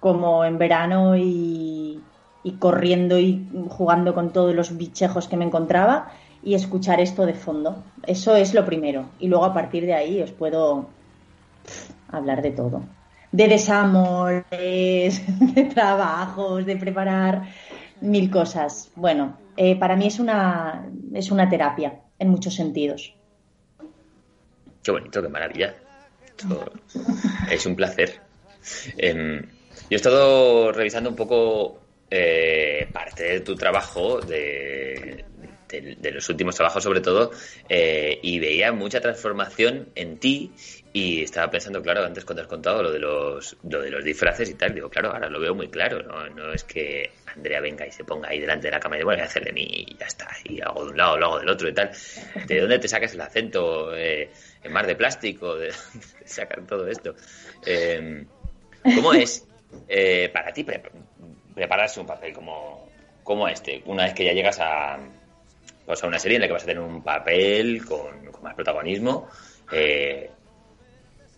[0.00, 2.00] como en verano y,
[2.46, 6.12] y corriendo y jugando con todos los bichejos que me encontraba
[6.44, 7.82] y escuchar esto de fondo.
[8.06, 9.06] Eso es lo primero.
[9.18, 10.86] Y luego a partir de ahí os puedo
[12.08, 12.84] hablar de todo.
[13.32, 17.48] De desamores, de trabajos, de preparar
[18.00, 18.92] mil cosas.
[18.94, 23.12] Bueno, eh, para mí es una, es una terapia en muchos sentidos.
[24.84, 25.74] Qué bonito, qué maravilla.
[27.50, 28.20] es un placer.
[28.98, 29.42] Eh,
[29.90, 31.80] yo he estado revisando un poco
[32.10, 35.24] eh, parte de tu trabajo, de,
[36.12, 37.32] los últimos trabajos sobre todo,
[37.68, 40.52] eh, y veía mucha transformación en ti
[40.92, 44.48] y estaba pensando, claro, antes cuando has contado lo de los, lo de los disfraces
[44.48, 46.28] y tal, digo, claro, ahora lo veo muy claro, ¿no?
[46.30, 49.06] No es que Andrea venga y se ponga ahí delante de la cama y diga,
[49.06, 51.26] bueno, voy a hacer de mí y ya está, y hago de un lado, lo
[51.26, 51.90] hago del otro y tal.
[52.46, 53.94] ¿De dónde te sacas el acento?
[53.96, 54.30] Eh,
[54.62, 55.56] ¿En mar de plástico?
[55.56, 55.68] ¿De
[56.20, 57.16] te sacan todo esto?
[57.66, 58.24] Eh,
[58.94, 59.44] ¿Cómo es
[60.32, 60.64] para ti
[61.56, 62.86] prepararse un papel como,
[63.24, 64.98] como este, una vez que ya llegas a,
[65.86, 68.54] pues a una serie en la que vas a tener un papel con, con más
[68.54, 69.26] protagonismo,
[69.72, 70.30] eh,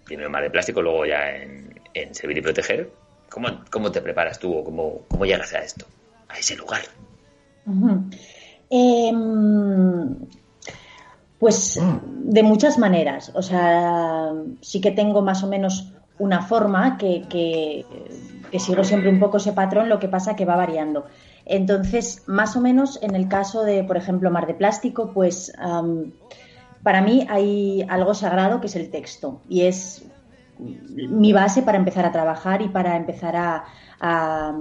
[0.04, 2.90] primero Mar de Plástico, luego ya en, en Servir y Proteger.
[3.30, 5.86] ¿Cómo, ¿Cómo, te preparas tú o cómo, cómo llegas a esto,
[6.28, 6.80] a ese lugar?
[7.66, 8.18] Uh -huh.
[8.70, 9.12] eh,
[11.38, 13.30] pues de muchas maneras.
[13.34, 17.84] O sea, sí que tengo más o menos una forma que, que,
[18.50, 21.06] que, sigo siempre un poco ese patrón, lo que pasa que va variando.
[21.44, 25.52] Entonces, más o menos en el caso de, por ejemplo, Mar de Plástico, pues
[26.82, 30.04] para mí hay algo sagrado que es el texto y es
[30.58, 33.64] mi base para empezar a trabajar y para empezar a,
[34.00, 34.54] a,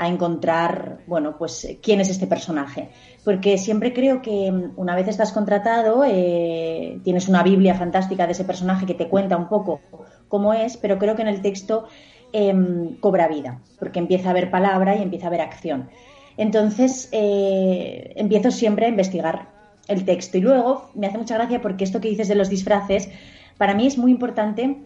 [0.00, 2.90] encontrar, bueno, pues quién es este personaje.
[3.24, 8.44] Porque siempre creo que una vez estás contratado, eh, tienes una Biblia fantástica de ese
[8.44, 9.80] personaje que te cuenta un poco
[10.26, 11.86] cómo es, pero creo que en el texto
[12.32, 12.54] eh,
[13.00, 15.88] cobra vida, porque empieza a haber palabra y empieza a haber acción.
[16.36, 19.48] Entonces, eh, empiezo siempre a investigar
[19.88, 20.38] el texto.
[20.38, 23.10] Y luego me hace mucha gracia porque esto que dices de los disfraces,
[23.58, 24.76] para mí es muy importante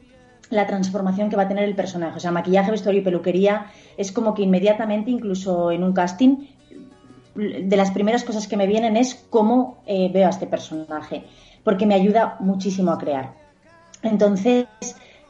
[0.51, 2.17] la transformación que va a tener el personaje.
[2.17, 6.47] O sea, maquillaje, vestuario y peluquería es como que inmediatamente, incluso en un casting,
[7.35, 11.25] de las primeras cosas que me vienen es cómo eh, veo a este personaje,
[11.65, 13.35] porque me ayuda muchísimo a crear.
[14.03, 14.67] Entonces,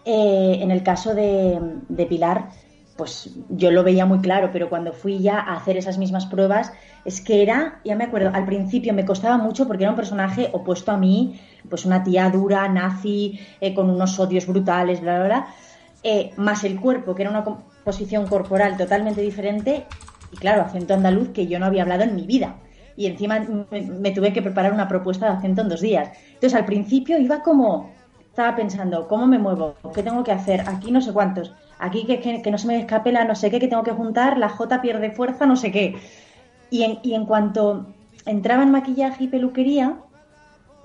[0.08, 2.50] Eh, en el caso de, Pilar,
[2.96, 6.72] pues yo lo veía muy claro, pero cuando fui ya a hacer esas mismas pruebas,
[7.04, 10.48] es que era, ya me acuerdo, al principio me costaba mucho porque era un personaje
[10.52, 15.26] opuesto a mí, pues una tía dura, nazi, eh, con unos odios brutales, bla, bla,
[15.26, 15.46] bla,
[16.04, 19.86] eh, más el cuerpo, que era una composición corporal totalmente diferente,
[20.30, 22.54] y claro, acento andaluz que yo no había hablado en mi vida.
[22.96, 26.10] Y encima me, tuve que preparar una propuesta de acento en dos días.
[26.28, 27.90] Entonces al principio iba como,
[28.36, 29.76] estaba pensando, ¿cómo me muevo?
[29.94, 30.68] ¿Qué tengo que hacer?
[30.68, 33.58] Aquí no sé cuántos aquí que, que, no se me escape la no sé qué,
[33.58, 35.96] que tengo que juntar, la J pierde fuerza, no sé qué.
[36.70, 37.86] Y en, y en cuanto
[38.24, 39.96] entraba en maquillaje y peluquería,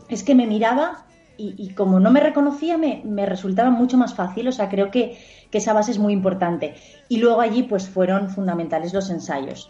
[0.09, 1.05] es que me miraba
[1.37, 4.47] y, como no me reconocía, me, me, resultaba mucho más fácil.
[4.47, 5.17] O sea, creo que,
[5.49, 6.75] que, esa base es muy importante.
[7.09, 9.67] Y luego allí, pues fueron fundamentales los ensayos.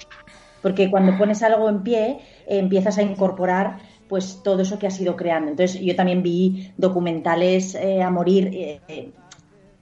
[0.62, 3.78] Porque cuando pones algo en pie, empiezas a incorporar
[4.12, 5.52] pues todo eso que has ido creando.
[5.52, 8.50] Entonces, yo también vi documentales eh, a morir.
[8.52, 9.10] Eh,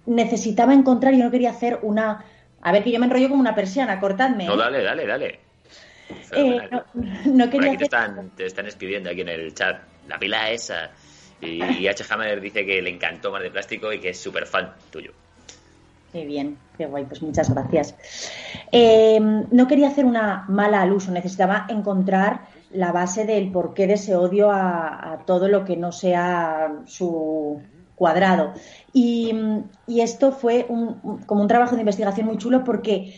[0.06, 2.24] necesitaba encontrar, yo no quería hacer una...
[2.62, 4.46] A ver, que yo me enrollo como una persiana, cortadme.
[4.46, 5.40] No, dale, dale, dale.
[6.34, 6.60] Eh,
[7.26, 9.82] no, quería te, están, te están escribiendo aquí en el chat.
[10.08, 10.92] La pila esa.
[11.42, 12.04] Y, H.
[12.12, 15.12] Hammer dice que le encantó Mar de Plástico y que es súper fan tuyo.
[16.12, 17.96] Qué bien, qué guay, pues muchas gracias.
[18.72, 23.94] Eh, no quería hacer una mala al uso, necesitaba encontrar la base del porqué de
[23.94, 27.62] ese odio a todo lo que no sea su,
[28.00, 28.54] cuadrado.
[28.92, 29.36] Y,
[29.88, 33.14] esto fue como un trabajo de investigación muy chulo porque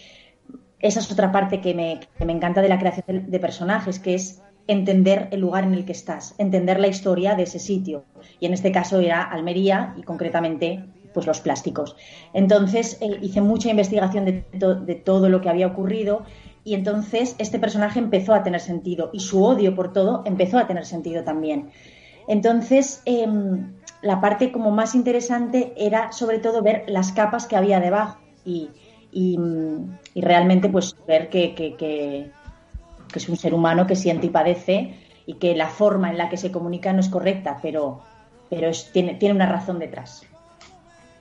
[0.79, 1.99] esa es otra parte que me,
[2.33, 6.33] encanta de la creación de, personajes, que es entender el lugar en el que estás,
[6.39, 8.03] entender la historia de ese sitio.
[8.39, 10.83] Y en este caso era Almería y concretamente
[11.13, 11.95] pues los plásticos.
[12.33, 16.23] Entonces eh, hice mucha investigación de, de, todo lo que había ocurrido
[16.63, 20.67] y entonces este personaje empezó a tener sentido y su odio por todo empezó a
[20.67, 21.71] tener sentido también.
[22.28, 27.80] Entonces, em, la parte como más interesante era sobre todo ver las capas que había
[27.80, 28.69] debajo y,
[29.12, 29.38] y,
[30.15, 32.32] realmente pues ver que, que,
[33.13, 34.95] es un ser humano que siente y padece
[35.26, 38.02] y que la forma en la que se comunica no es correcta, pero,
[38.50, 40.24] pero es, tiene, tiene una razón detrás.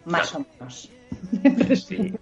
[0.05, 0.91] Más o menos.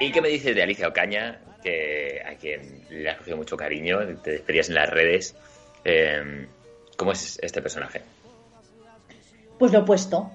[0.00, 4.00] ¿Y qué me dices de Alicia Ocaña, que a quien le has cogido mucho cariño,
[4.22, 5.36] te despedías en las redes?
[5.84, 6.46] Eh,
[6.96, 8.02] ¿Cómo es este personaje?
[9.58, 10.30] Pues lo opuesto.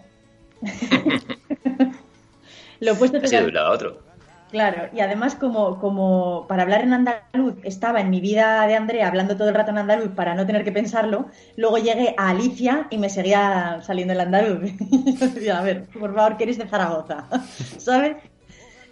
[2.80, 3.18] lo opuesto.
[3.18, 4.08] Ha sido de un lado a otro.
[4.52, 9.10] Claro, y además como, como para hablar en andaluz estaba en mi vida de Andrea
[9.10, 11.26] hablando todo el rato en andaluz para no tener que pensarlo,
[11.58, 14.72] luego llegué a Alicia y me seguía saliendo el andaluz.
[15.54, 17.28] a ver, por favor, que eres de Zaragoza,
[17.78, 18.16] ¿sabes?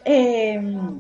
[0.03, 0.99] Em,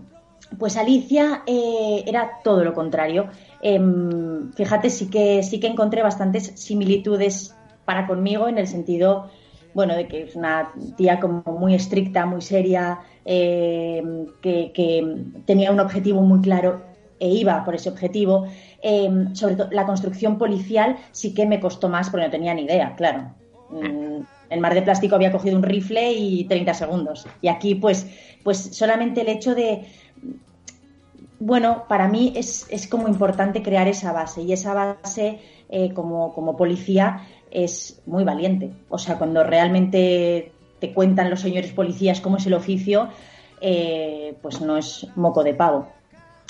[0.57, 3.27] pues Alicia eh, era todo lo contrario.
[3.61, 9.29] Em, fíjate, sí que, sí que encontré bastantes similitudes para conmigo en el sentido,
[9.73, 14.03] bueno, de que es una tía como muy estricta, muy seria, eh,
[14.41, 15.15] que,
[15.45, 16.81] tenía un objetivo muy claro
[17.19, 18.47] e iba por ese objetivo.
[18.81, 22.63] Eh, sobre todo la construcción policial sí que me costó más porque no tenía ni
[22.63, 23.33] idea, claro.
[23.69, 27.25] Mm, en Mar de Plástico había cogido un rifle y 30 segundos.
[27.41, 28.07] Y aquí, pues,
[28.43, 29.85] pues solamente el hecho de.
[31.39, 34.41] Bueno, para mí es, es como importante crear esa base.
[34.41, 38.71] Y esa base, eh, como, como policía, es muy valiente.
[38.89, 43.09] O sea, cuando realmente te cuentan los señores policías cómo es el oficio,
[43.61, 45.87] eh, pues no es moco de pavo.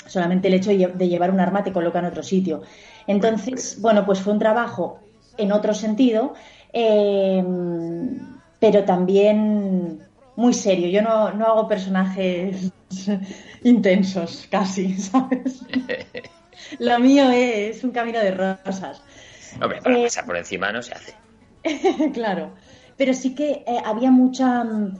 [0.06, 2.62] Solamente el hecho de llevar un arma te coloca en otro sitio.
[3.06, 5.00] Entonces, bueno, pues fue un trabajo
[5.36, 6.34] en otro sentido,
[6.72, 7.44] eh,
[8.60, 10.00] pero también
[10.36, 10.88] muy serio.
[10.88, 12.72] Yo no, no hago personajes
[13.62, 15.62] intensos, casi, ¿sabes?
[16.78, 19.02] Lo mío es un camino de rosas.
[19.60, 21.14] Hombre, para eh, pasar por encima no se hace.
[22.12, 22.50] claro,
[22.96, 24.64] pero sí que eh, había mucha...
[24.64, 24.98] Mm,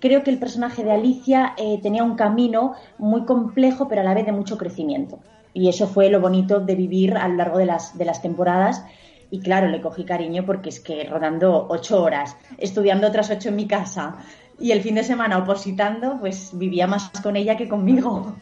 [0.00, 4.14] creo que el personaje de Alicia eh, tenía un camino muy complejo, pero a la
[4.14, 5.20] vez de mucho crecimiento.
[5.52, 8.84] Y eso fue lo bonito de vivir a lo largo de las, de las temporadas.
[9.30, 13.56] Y claro, le cogí cariño porque es que rodando ocho horas, estudiando otras ocho en
[13.56, 14.18] mi casa
[14.58, 18.34] y el fin de semana opositando, pues vivía más con ella que conmigo.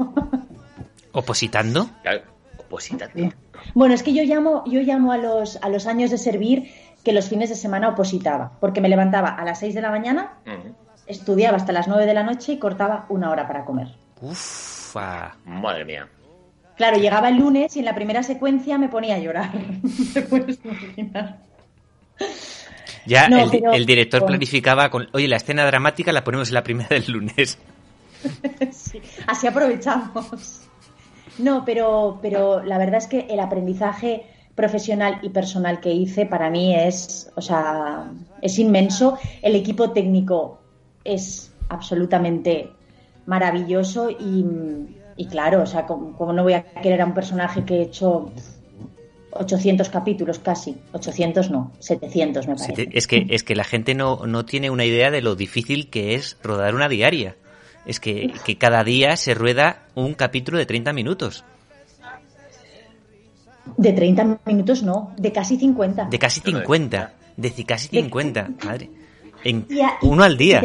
[1.13, 1.89] ¿Opositando?
[2.03, 2.23] Claro,
[2.59, 3.33] opositando.
[3.75, 6.71] Bueno, es que yo llamo, yo llamo a los, a los años de servir
[7.05, 10.39] que los fines de semana opositaba, porque me levantaba a las 6 de la mañana,
[11.07, 13.89] estudiaba hasta las 9 de la noche y cortaba una hora para comer.
[14.21, 14.97] Uf,
[15.45, 16.09] madre mía.
[16.77, 19.51] Claro, llegaba el lunes y en la primera secuencia me ponía a llorar.
[23.07, 27.11] Ya el, director planificaba con, oye, la escena dramática la ponemos en la primera del
[27.11, 27.59] lunes.
[28.73, 30.63] sí, así aprovechamos.
[31.39, 36.49] No, pero, pero la verdad es que el aprendizaje profesional y personal que hice para
[36.49, 39.19] mí es, o sea, es inmenso.
[39.43, 40.61] El equipo técnico
[41.03, 42.71] es absolutamente
[43.27, 44.45] maravilloso y,
[45.17, 48.31] y claro, o sea, como, no voy a querer a un personaje que he hecho
[49.35, 52.89] 800 capítulos casi, 800 no, 700 me parece.
[52.93, 56.15] Es que, es que la gente no, no tiene una idea de lo difícil que
[56.15, 57.37] es rodar una diaria.
[57.85, 61.45] Es que, que cada día se rueda un capítulo de 30 minutos.
[63.77, 66.07] De 30 minutos no, de casi 50.
[66.07, 67.13] De casi 50.
[67.37, 68.91] De casi 50, madre.
[69.43, 69.67] En
[70.03, 70.63] uno al día.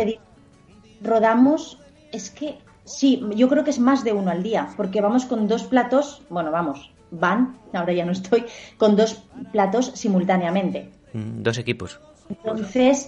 [1.02, 1.80] rodamos,
[2.12, 5.48] es que sí, yo creo que es más de uno al día, porque vamos con
[5.48, 8.46] dos platos, bueno, vamos, van, ahora ya no estoy,
[8.78, 10.92] con dos platos simultáneamente.
[11.14, 12.00] Mm, dos equipos.
[12.30, 13.08] Entonces,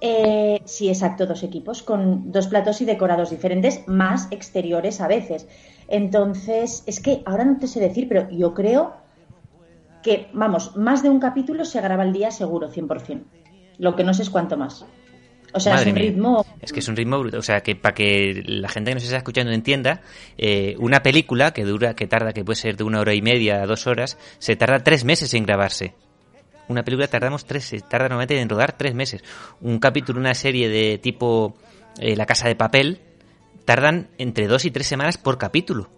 [0.00, 5.46] eh, sí, exacto, dos equipos, con dos platos y decorados diferentes, más exteriores a veces.
[5.88, 8.94] Entonces, es que ahora no te sé decir, pero yo creo
[10.02, 13.24] que, vamos, más de un capítulo se graba al día seguro, 100%.
[13.78, 14.86] Lo que no sé es cuánto más.
[15.52, 16.46] O sea, es un ritmo.
[16.60, 17.40] Es que es un ritmo brutal.
[17.40, 20.02] O sea, que para que la gente que nos está escuchando entienda,
[20.36, 23.62] eh, una película que dura, que tarda, que puede ser de una hora y media
[23.62, 25.94] a dos horas, se tarda tres meses en grabarse.
[26.68, 29.24] Una película tardamos tres, tarda normalmente en rodar tres meses.
[29.60, 31.56] Un capítulo, una serie de tipo
[31.98, 33.00] eh, La Casa de Papel,
[33.64, 35.88] tardan entre dos y tres semanas por capítulo.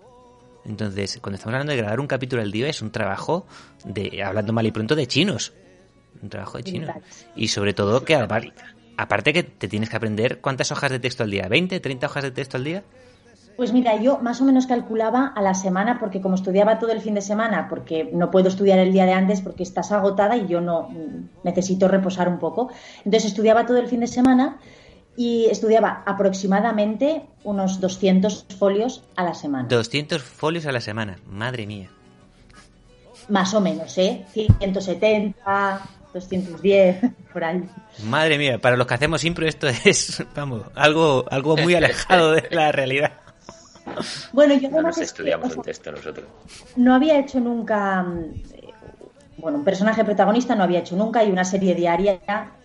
[0.65, 3.47] Entonces, cuando estamos hablando de grabar un capítulo al día, es un trabajo
[3.85, 5.53] de, hablando mal y pronto, de chinos.
[6.23, 6.91] Un trabajo de chinos.
[7.35, 8.15] Y sobre todo que
[9.01, 12.23] aparte que te tienes que aprender cuántas hojas de texto al día, 20, 30 hojas
[12.25, 12.83] de texto al día.
[13.57, 17.01] Pues mira, yo más o menos calculaba a la semana porque como estudiaba todo el
[17.01, 20.47] fin de semana, porque no puedo estudiar el día de antes porque estás agotada y
[20.47, 20.89] yo no
[21.45, 22.71] necesito reposar un poco.
[23.05, 24.59] Entonces estudiaba todo el fin de semana
[25.17, 29.69] y estudiaba aproximadamente unos 200 folios a la semana.
[29.69, 31.91] 200 folios a la semana, madre mía.
[33.29, 34.25] Más o menos, ¿eh?
[34.33, 35.81] 170,
[36.13, 36.99] 210,
[37.33, 37.63] por ahí.
[38.05, 42.49] Madre mía, para los que hacemos impro esto es, vamos, algo, algo muy alejado de
[42.51, 43.13] la realidad.
[44.33, 46.27] Bueno, yo no estudiamos un texto nosotros.
[46.77, 48.07] No había hecho nunca,
[48.53, 48.69] eh,
[49.39, 52.21] bueno, un personaje protagonista no había hecho nunca y una serie diaria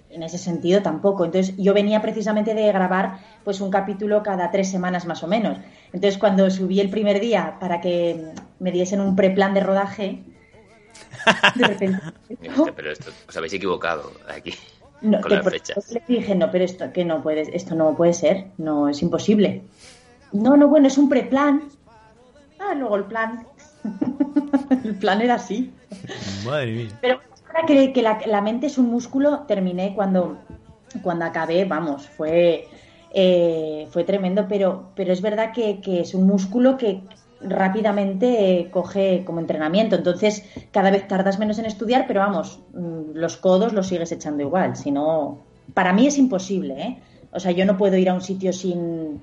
[0.10, 1.26] en ese sentido tampoco.
[1.26, 5.58] Entonces yo venía precisamente de grabar pues un capítulo cada tres semanas más o menos.
[5.94, 10.24] Entonces cuando subí el primer día para que me diesen un preplan de rodaje,
[11.56, 12.00] de repente...
[12.76, 14.54] pero esto, os habéis equivocado aquí.
[15.02, 15.92] No, con las fechas.
[15.92, 19.64] Le dije, no, pero esto, que no puede, esto no puede ser, no, es imposible.
[20.32, 21.64] No, no, bueno, es un preplan.
[22.60, 23.46] Ah, luego el plan.
[24.84, 25.72] el plan era así.
[26.46, 27.00] Madre mía.
[27.02, 30.38] Pero ahora que, que la, mente es un músculo, terminé cuando,
[31.02, 32.68] cuando acabé, vamos, fue,
[33.14, 37.04] eh, fue tremendo, pero, pero es verdad que, que es un músculo que,
[37.48, 39.96] rápidamente coge como entrenamiento.
[39.96, 44.44] Entonces, cada vez tardas menos en estudiar, pero vamos, mm, los codos los sigues echando
[44.44, 44.76] igual.
[44.76, 45.40] Si no,
[45.74, 47.00] para mí es imposible, ¿eh?
[47.32, 49.22] O sea, yo no puedo ir a un sitio sin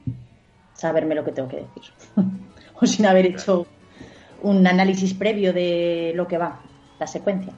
[0.74, 1.92] saberme lo que tengo que decir.
[2.80, 3.66] o sin haber hecho
[4.42, 6.60] un análisis previo de lo que va,
[6.98, 7.52] la secuencia.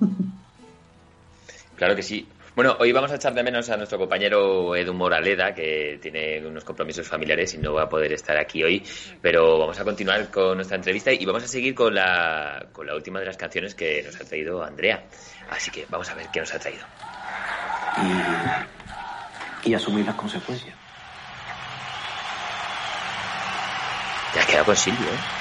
[1.76, 2.26] claro que sí.
[2.56, 6.64] Bueno, hoy vamos a echar de menos a nuestro compañero Edu Moraleda, que tiene unos
[6.64, 8.82] compromisos familiares y no va a poder estar aquí hoy,
[9.20, 12.94] pero vamos a continuar con nuestra entrevista y vamos a seguir con la, con la
[12.94, 15.04] última de las canciones que nos ha traído Andrea.
[15.50, 16.86] Así que vamos a ver qué nos ha traído.
[19.64, 20.74] Y, y asumir las consecuencias.
[24.32, 25.35] Te has quedado con Silvio, ¿eh?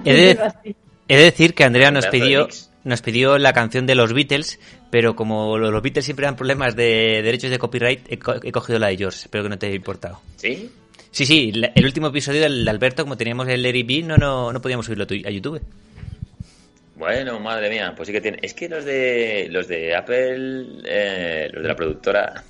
[0.04, 0.52] he, de,
[1.08, 2.48] he, de, decir que Andrea nos pidió,
[2.84, 4.58] nos pidió la canción de los Beatles,
[4.90, 8.96] pero como los Beatles siempre dan problemas de derechos de copyright, he, cogido la de
[8.96, 9.18] George.
[9.24, 10.20] Espero que no te haya importado.
[10.36, 10.70] ¿Sí?
[11.10, 14.52] Sí, sí, el último episodio del de Alberto, como teníamos el Larry B, no, no,
[14.52, 15.60] no podíamos subirlo a YouTube.
[17.00, 18.38] Bueno, madre mía, pues sí que tiene.
[18.42, 22.44] Es que los de los de Apple, los de la productora,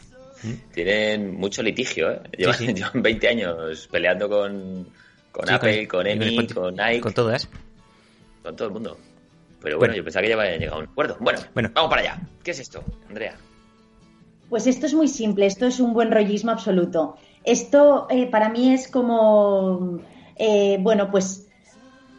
[0.75, 2.21] tienen mucho litigio, ¿eh?
[2.37, 4.89] Llevan, 20 años peleando con,
[5.33, 7.01] con Apple, con, EMI, con Nike.
[7.01, 7.49] Con todas.
[8.43, 8.97] con todo el mundo.
[9.61, 9.95] Pero bueno, Bueno.
[9.97, 11.17] yo pensaba que ya habían llegado a un acuerdo.
[11.21, 11.71] Bueno, Bueno.
[11.75, 12.21] vamos para allá.
[12.43, 13.35] ¿Qué es esto, Andrea?
[14.49, 17.17] Pues esto es muy simple, esto es un buen rollismo absoluto.
[17.45, 20.01] Esto eh, para mí es como,
[20.37, 21.47] eh, bueno, pues,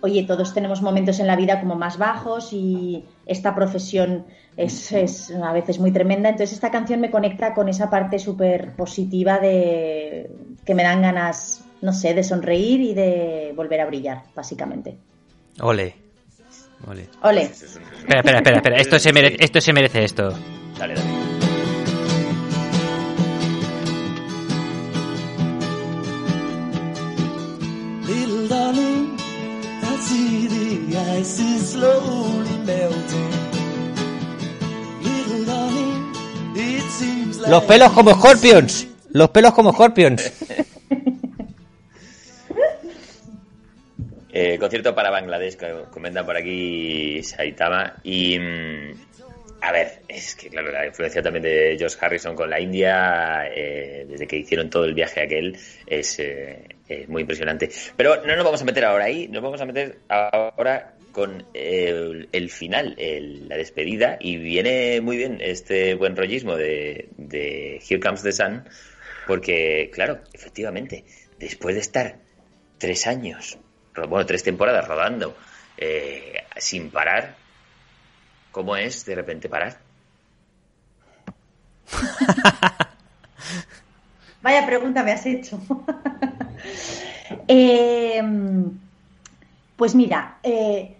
[0.01, 5.31] oye, todos tenemos momentos en la vida como más bajos y esta profesión es, es
[5.31, 6.29] a veces muy tremenda.
[6.29, 10.31] Entonces esta canción me conecta con esa parte súper positiva de
[10.65, 14.97] que me dan ganas, no sé, de sonreír y de volver a brillar, básicamente.
[15.59, 15.95] Ole.
[16.87, 17.43] Ole.
[17.43, 18.77] Espera, espera, espera, espera.
[18.77, 20.33] Esto se merece, esto se merece esto.
[20.77, 21.31] Dale, dale.
[28.07, 29.17] Little darling,
[29.83, 33.31] I see the ice is slowly melting.
[35.01, 36.13] Little darling,
[36.55, 38.87] it seems like Los pelos como Scorpions.
[39.11, 40.31] Los pelos como Scorpions.
[44.33, 47.97] Eh, concierto para Bangladesh, que comenta por aquí Saitama.
[48.03, 48.39] Y.
[48.39, 48.93] mm,
[49.61, 54.05] a ver, es que claro, la influencia también de George Harrison con la India, eh,
[54.09, 55.55] desde que hicieron todo el viaje aquel,
[55.85, 57.69] es, eh, es muy impresionante.
[57.95, 62.27] Pero no nos vamos a meter ahora ahí, nos vamos a meter ahora con el,
[62.31, 68.23] el final, la despedida, y viene muy bien este buen rollismo de, de Here Comes
[68.23, 68.63] the Sun,
[69.27, 71.03] porque, claro, efectivamente,
[71.37, 72.15] después de estar
[72.79, 73.59] tres años,
[73.95, 75.35] bueno, tres temporadas rodando
[75.77, 77.35] eh, sin parar,
[78.51, 79.77] ¿cómo es de repente parar?
[84.41, 85.59] Vaya pregunta me has hecho.
[87.47, 88.21] Eh,
[89.77, 90.97] pues mira, eh,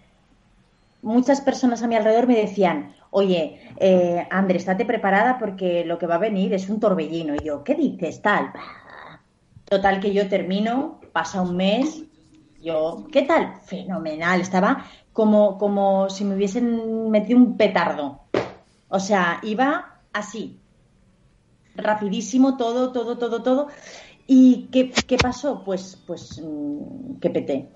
[1.01, 6.07] muchas personas a mi alrededor me decían, oye, eh, André, estate preparada porque lo que
[6.07, 7.35] va a venir es un torbellino.
[7.35, 8.51] Y yo, ¿qué dices tal?
[9.65, 12.03] Total que yo termino, pasa un mes,
[12.61, 13.55] yo, ¿qué tal?
[13.65, 18.21] Fenomenal, estaba como, como si me hubiesen metido un petardo.
[18.87, 20.61] O sea, iba así,
[21.75, 23.67] rapidísimo, todo, todo, todo, todo.
[24.27, 25.63] ¿Y qué, qué pasó?
[25.63, 27.71] Pues, pues mm, que peté.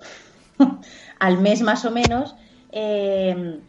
[1.20, 2.36] Al mes más o menos
[2.70, 3.60] eh,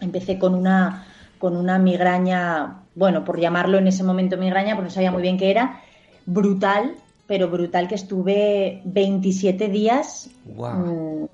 [0.00, 1.06] empecé con una,
[1.38, 5.38] con una migraña, bueno, por llamarlo en ese momento migraña, porque no sabía muy bien
[5.38, 5.80] qué era,
[6.26, 6.96] brutal,
[7.30, 11.26] pero brutal que estuve 27 días mm,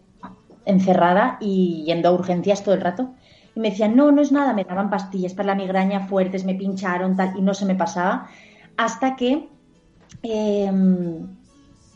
[0.67, 3.15] encerrada y yendo a urgencias todo el rato.
[3.55, 6.55] Y me decían, no, no es nada, me daban pastillas para la migraña fuertes, me
[6.55, 8.29] pincharon, tal, y no se me pasaba,
[8.77, 9.49] hasta que
[10.23, 10.71] eh,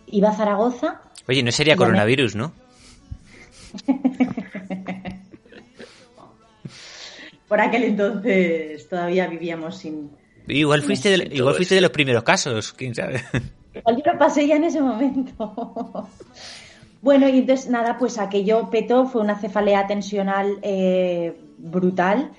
[0.06, 1.02] iba a Zaragoza.
[1.28, 2.52] Oye, no sería me- coronavirus, ¿no?
[7.48, 10.10] Por aquel entonces todavía vivíamos sin...
[10.48, 13.22] Igual fuiste, de, igual fuiste de los primeros casos, quién sabe.
[13.74, 16.08] Yo lo pasé ya en ese momento.
[17.02, 22.32] bueno, y entonces nada, pues aquello petó, fue una cefalea tensional eh, brutal,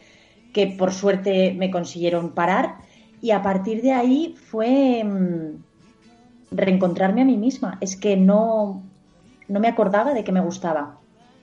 [0.53, 2.75] que por suerte me consiguieron parar.
[3.21, 5.63] Y a partir de ahí fue mm,
[6.51, 7.77] reencontrarme a mí misma.
[7.81, 8.83] Es que no,
[9.47, 10.97] no me acordaba de que me gustaba.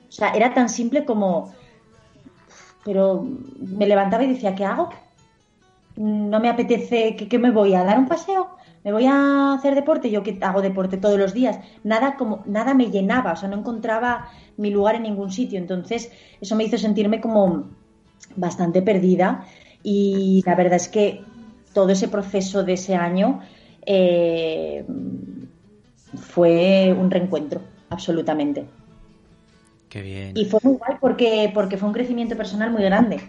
[0.09, 1.53] O sea, era tan simple como...
[2.85, 3.27] Pero
[3.59, 4.91] me levantaba y decía, ¿qué hago?
[5.99, 8.49] no me apetece, que, que me voy a dar un paseo,
[8.89, 12.73] me voy a hacer deporte, yo que hago deporte todos los días, nada como nada
[12.73, 16.11] me llenaba, o sea, no encontraba mi lugar en ningún sitio, entonces
[16.41, 17.69] eso me hizo sentirme como
[18.35, 19.45] bastante perdida
[19.83, 21.23] y la verdad es que
[21.75, 23.41] todo ese proceso de ese año
[23.85, 24.87] eh,
[26.15, 27.61] fue un reencuentro,
[27.91, 28.65] absolutamente.
[29.91, 30.33] Qué bien.
[30.35, 33.21] Y fue muy guay porque, porque fue un crecimiento personal muy grande.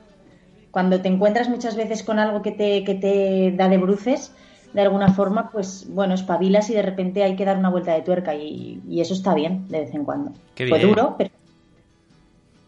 [0.72, 4.32] Cuando te encuentras muchas veces con algo que te, que te da de bruces,
[4.74, 8.02] de alguna forma, pues bueno, espabilas y de repente hay que dar una vuelta de
[8.02, 10.32] tuerca y, y eso está bien de vez en cuando.
[10.56, 10.90] Qué Fue bien.
[10.90, 11.32] duro, pero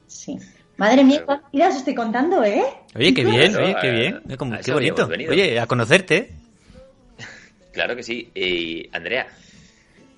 [0.08, 0.38] sí.
[0.78, 2.64] Madre mía, cuántas vidas os estoy contando, ¿eh?
[2.96, 4.22] Oye, qué bien, oye, qué a- bien.
[4.30, 5.06] Eh, como- a qué bonito.
[5.08, 6.30] Oye, a conocerte.
[7.72, 8.30] Claro que sí.
[8.36, 9.28] Y Andrea,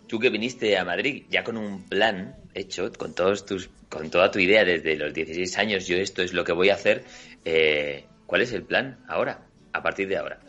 [0.07, 4.31] tú que viniste a Madrid ya con un plan hecho, con todos tus, con toda
[4.31, 7.03] tu idea desde los 16 años, yo esto es lo que voy a hacer.
[7.45, 9.41] eh, ¿Cuál es el plan ahora?
[9.73, 10.39] A partir de ahora.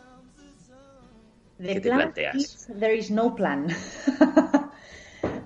[1.65, 2.37] The ¿Qué te plan planteas?
[2.37, 3.69] is there is no plan.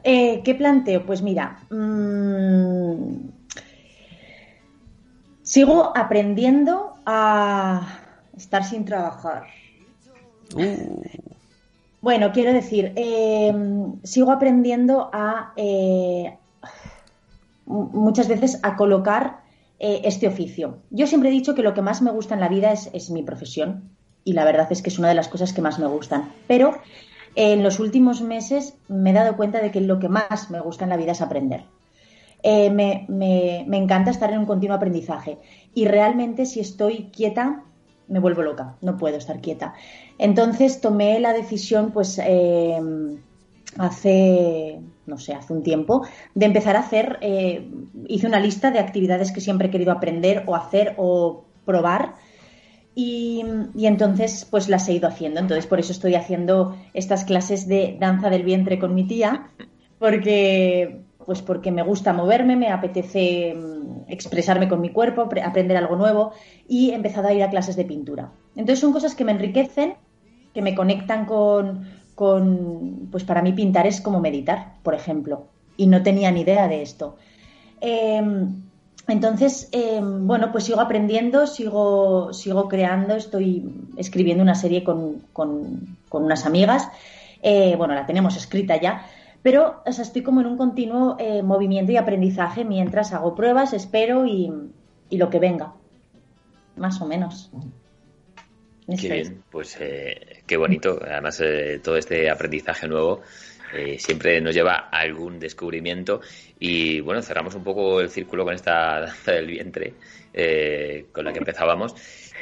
[0.04, 1.04] Eh, ¿Qué planteo?
[1.04, 3.28] Pues mira, mm,
[5.42, 8.00] sigo aprendiendo a
[8.36, 9.44] estar sin trabajar.
[10.54, 11.02] Uh,
[12.00, 13.52] Bueno, quiero decir, eh,
[14.04, 16.38] sigo aprendiendo a eh,
[17.66, 19.40] muchas veces a colocar
[19.78, 20.78] eh, este oficio.
[20.90, 23.10] Yo siempre he dicho que lo que más me gusta en la vida es, es
[23.10, 23.90] mi profesión
[24.24, 26.32] y la verdad es que es una de las cosas que más me gustan.
[26.46, 26.78] Pero
[27.34, 30.84] en los últimos meses me he dado cuenta de que lo que más me gusta
[30.84, 31.64] en la vida es aprender.
[32.42, 35.38] eh, me, me, me, encanta estar en un continuo aprendizaje.
[35.74, 37.64] Y realmente si estoy quieta,
[38.08, 39.74] me vuelvo loca, no puedo estar quieta.
[40.18, 42.80] Entonces tomé la decisión, pues eh,
[43.76, 47.70] hace, no sé, hace un tiempo, de empezar a hacer, eh,
[48.06, 52.14] hice una lista de actividades que siempre he querido aprender o hacer o probar.
[53.00, 53.44] Y,
[53.86, 55.38] entonces pues las he ido haciendo.
[55.38, 59.52] Entonces por eso estoy haciendo estas clases de danza del vientre con mi tía,
[60.00, 65.94] porque pues porque me gusta moverme, me apetece mm, expresarme con mi cuerpo, aprender algo
[65.94, 66.32] nuevo
[66.66, 68.32] y he empezado a ir a clases de pintura.
[68.56, 69.94] Entonces son cosas que me enriquecen,
[70.52, 71.86] que me conectan con,
[72.16, 75.46] con pues para mí pintar es como meditar, por ejemplo,
[75.76, 77.14] y no tenía ni idea de esto.
[77.80, 78.67] Em,
[79.08, 83.64] entonces, em, bueno, pues sigo aprendiendo, sigo, sigo creando, estoy
[83.96, 86.88] escribiendo una serie con, con, con unas amigas.
[87.42, 89.06] Eh, bueno, la tenemos escrita ya,
[89.42, 93.72] pero o sea, estoy como en un continuo eh, movimiento y aprendizaje mientras hago pruebas,
[93.72, 94.52] espero y,
[95.08, 95.72] y lo que venga.
[96.76, 97.50] Más o menos.
[99.00, 100.98] Qué bien, pues eh, qué bonito.
[101.02, 103.20] Además, eh, todo este aprendizaje nuevo
[103.72, 106.20] eh, siempre nos lleva a algún descubrimiento.
[106.58, 109.94] Y bueno, cerramos un poco el círculo con esta danza del vientre
[110.32, 111.94] eh, con la que empezábamos.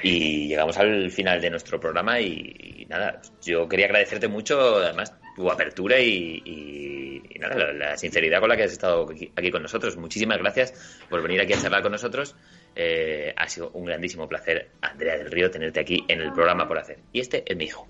[0.02, 2.20] Y llegamos al final de nuestro programa.
[2.20, 7.96] Y, y nada, yo quería agradecerte mucho, además, tu apertura y, y, nada, la, la,
[7.96, 9.96] sinceridad con la que has estado aquí, aquí, con nosotros.
[9.96, 12.34] Muchísimas gracias por venir aquí a charlar con nosotros.
[12.74, 16.78] Eh, ha sido un grandísimo placer, Andrea del Río, tenerte aquí en el programa por
[16.78, 16.98] hacer.
[17.12, 17.86] Y este es mi hijo.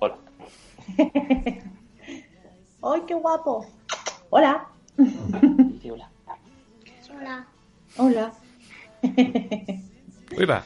[0.00, 0.18] Hola.
[2.82, 3.66] ¡Ay, qué guapo!
[4.30, 4.66] Hola.
[4.98, 6.10] hola.
[7.10, 7.46] Hola.
[7.96, 8.32] Hola.
[10.36, 10.62] Uy, va.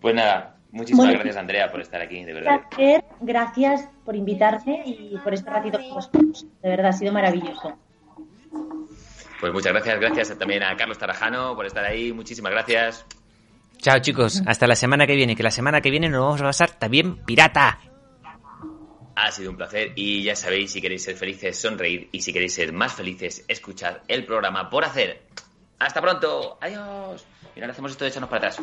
[0.00, 2.60] Pues nada, Muchísimas bueno, gracias, Andrea, por estar aquí, de verdad.
[2.68, 6.46] Placer, gracias por invitarme y por este ratito con vosotros.
[6.62, 7.76] De verdad, ha sido maravilloso.
[9.40, 12.12] Pues muchas gracias, gracias también a Carlos Tarajano por estar ahí.
[12.12, 13.06] Muchísimas gracias.
[13.78, 14.42] Chao, chicos.
[14.46, 15.36] Hasta la semana que viene.
[15.36, 17.78] Que la semana que viene nos vamos a pasar también pirata.
[19.20, 22.54] Ha sido un placer y ya sabéis, si queréis ser felices, sonreír y si queréis
[22.54, 25.22] ser más felices, escuchar el programa por hacer.
[25.80, 26.56] Hasta pronto.
[26.60, 27.26] Adiós.
[27.56, 28.60] Mira, hacemos esto de echarnos para atrás.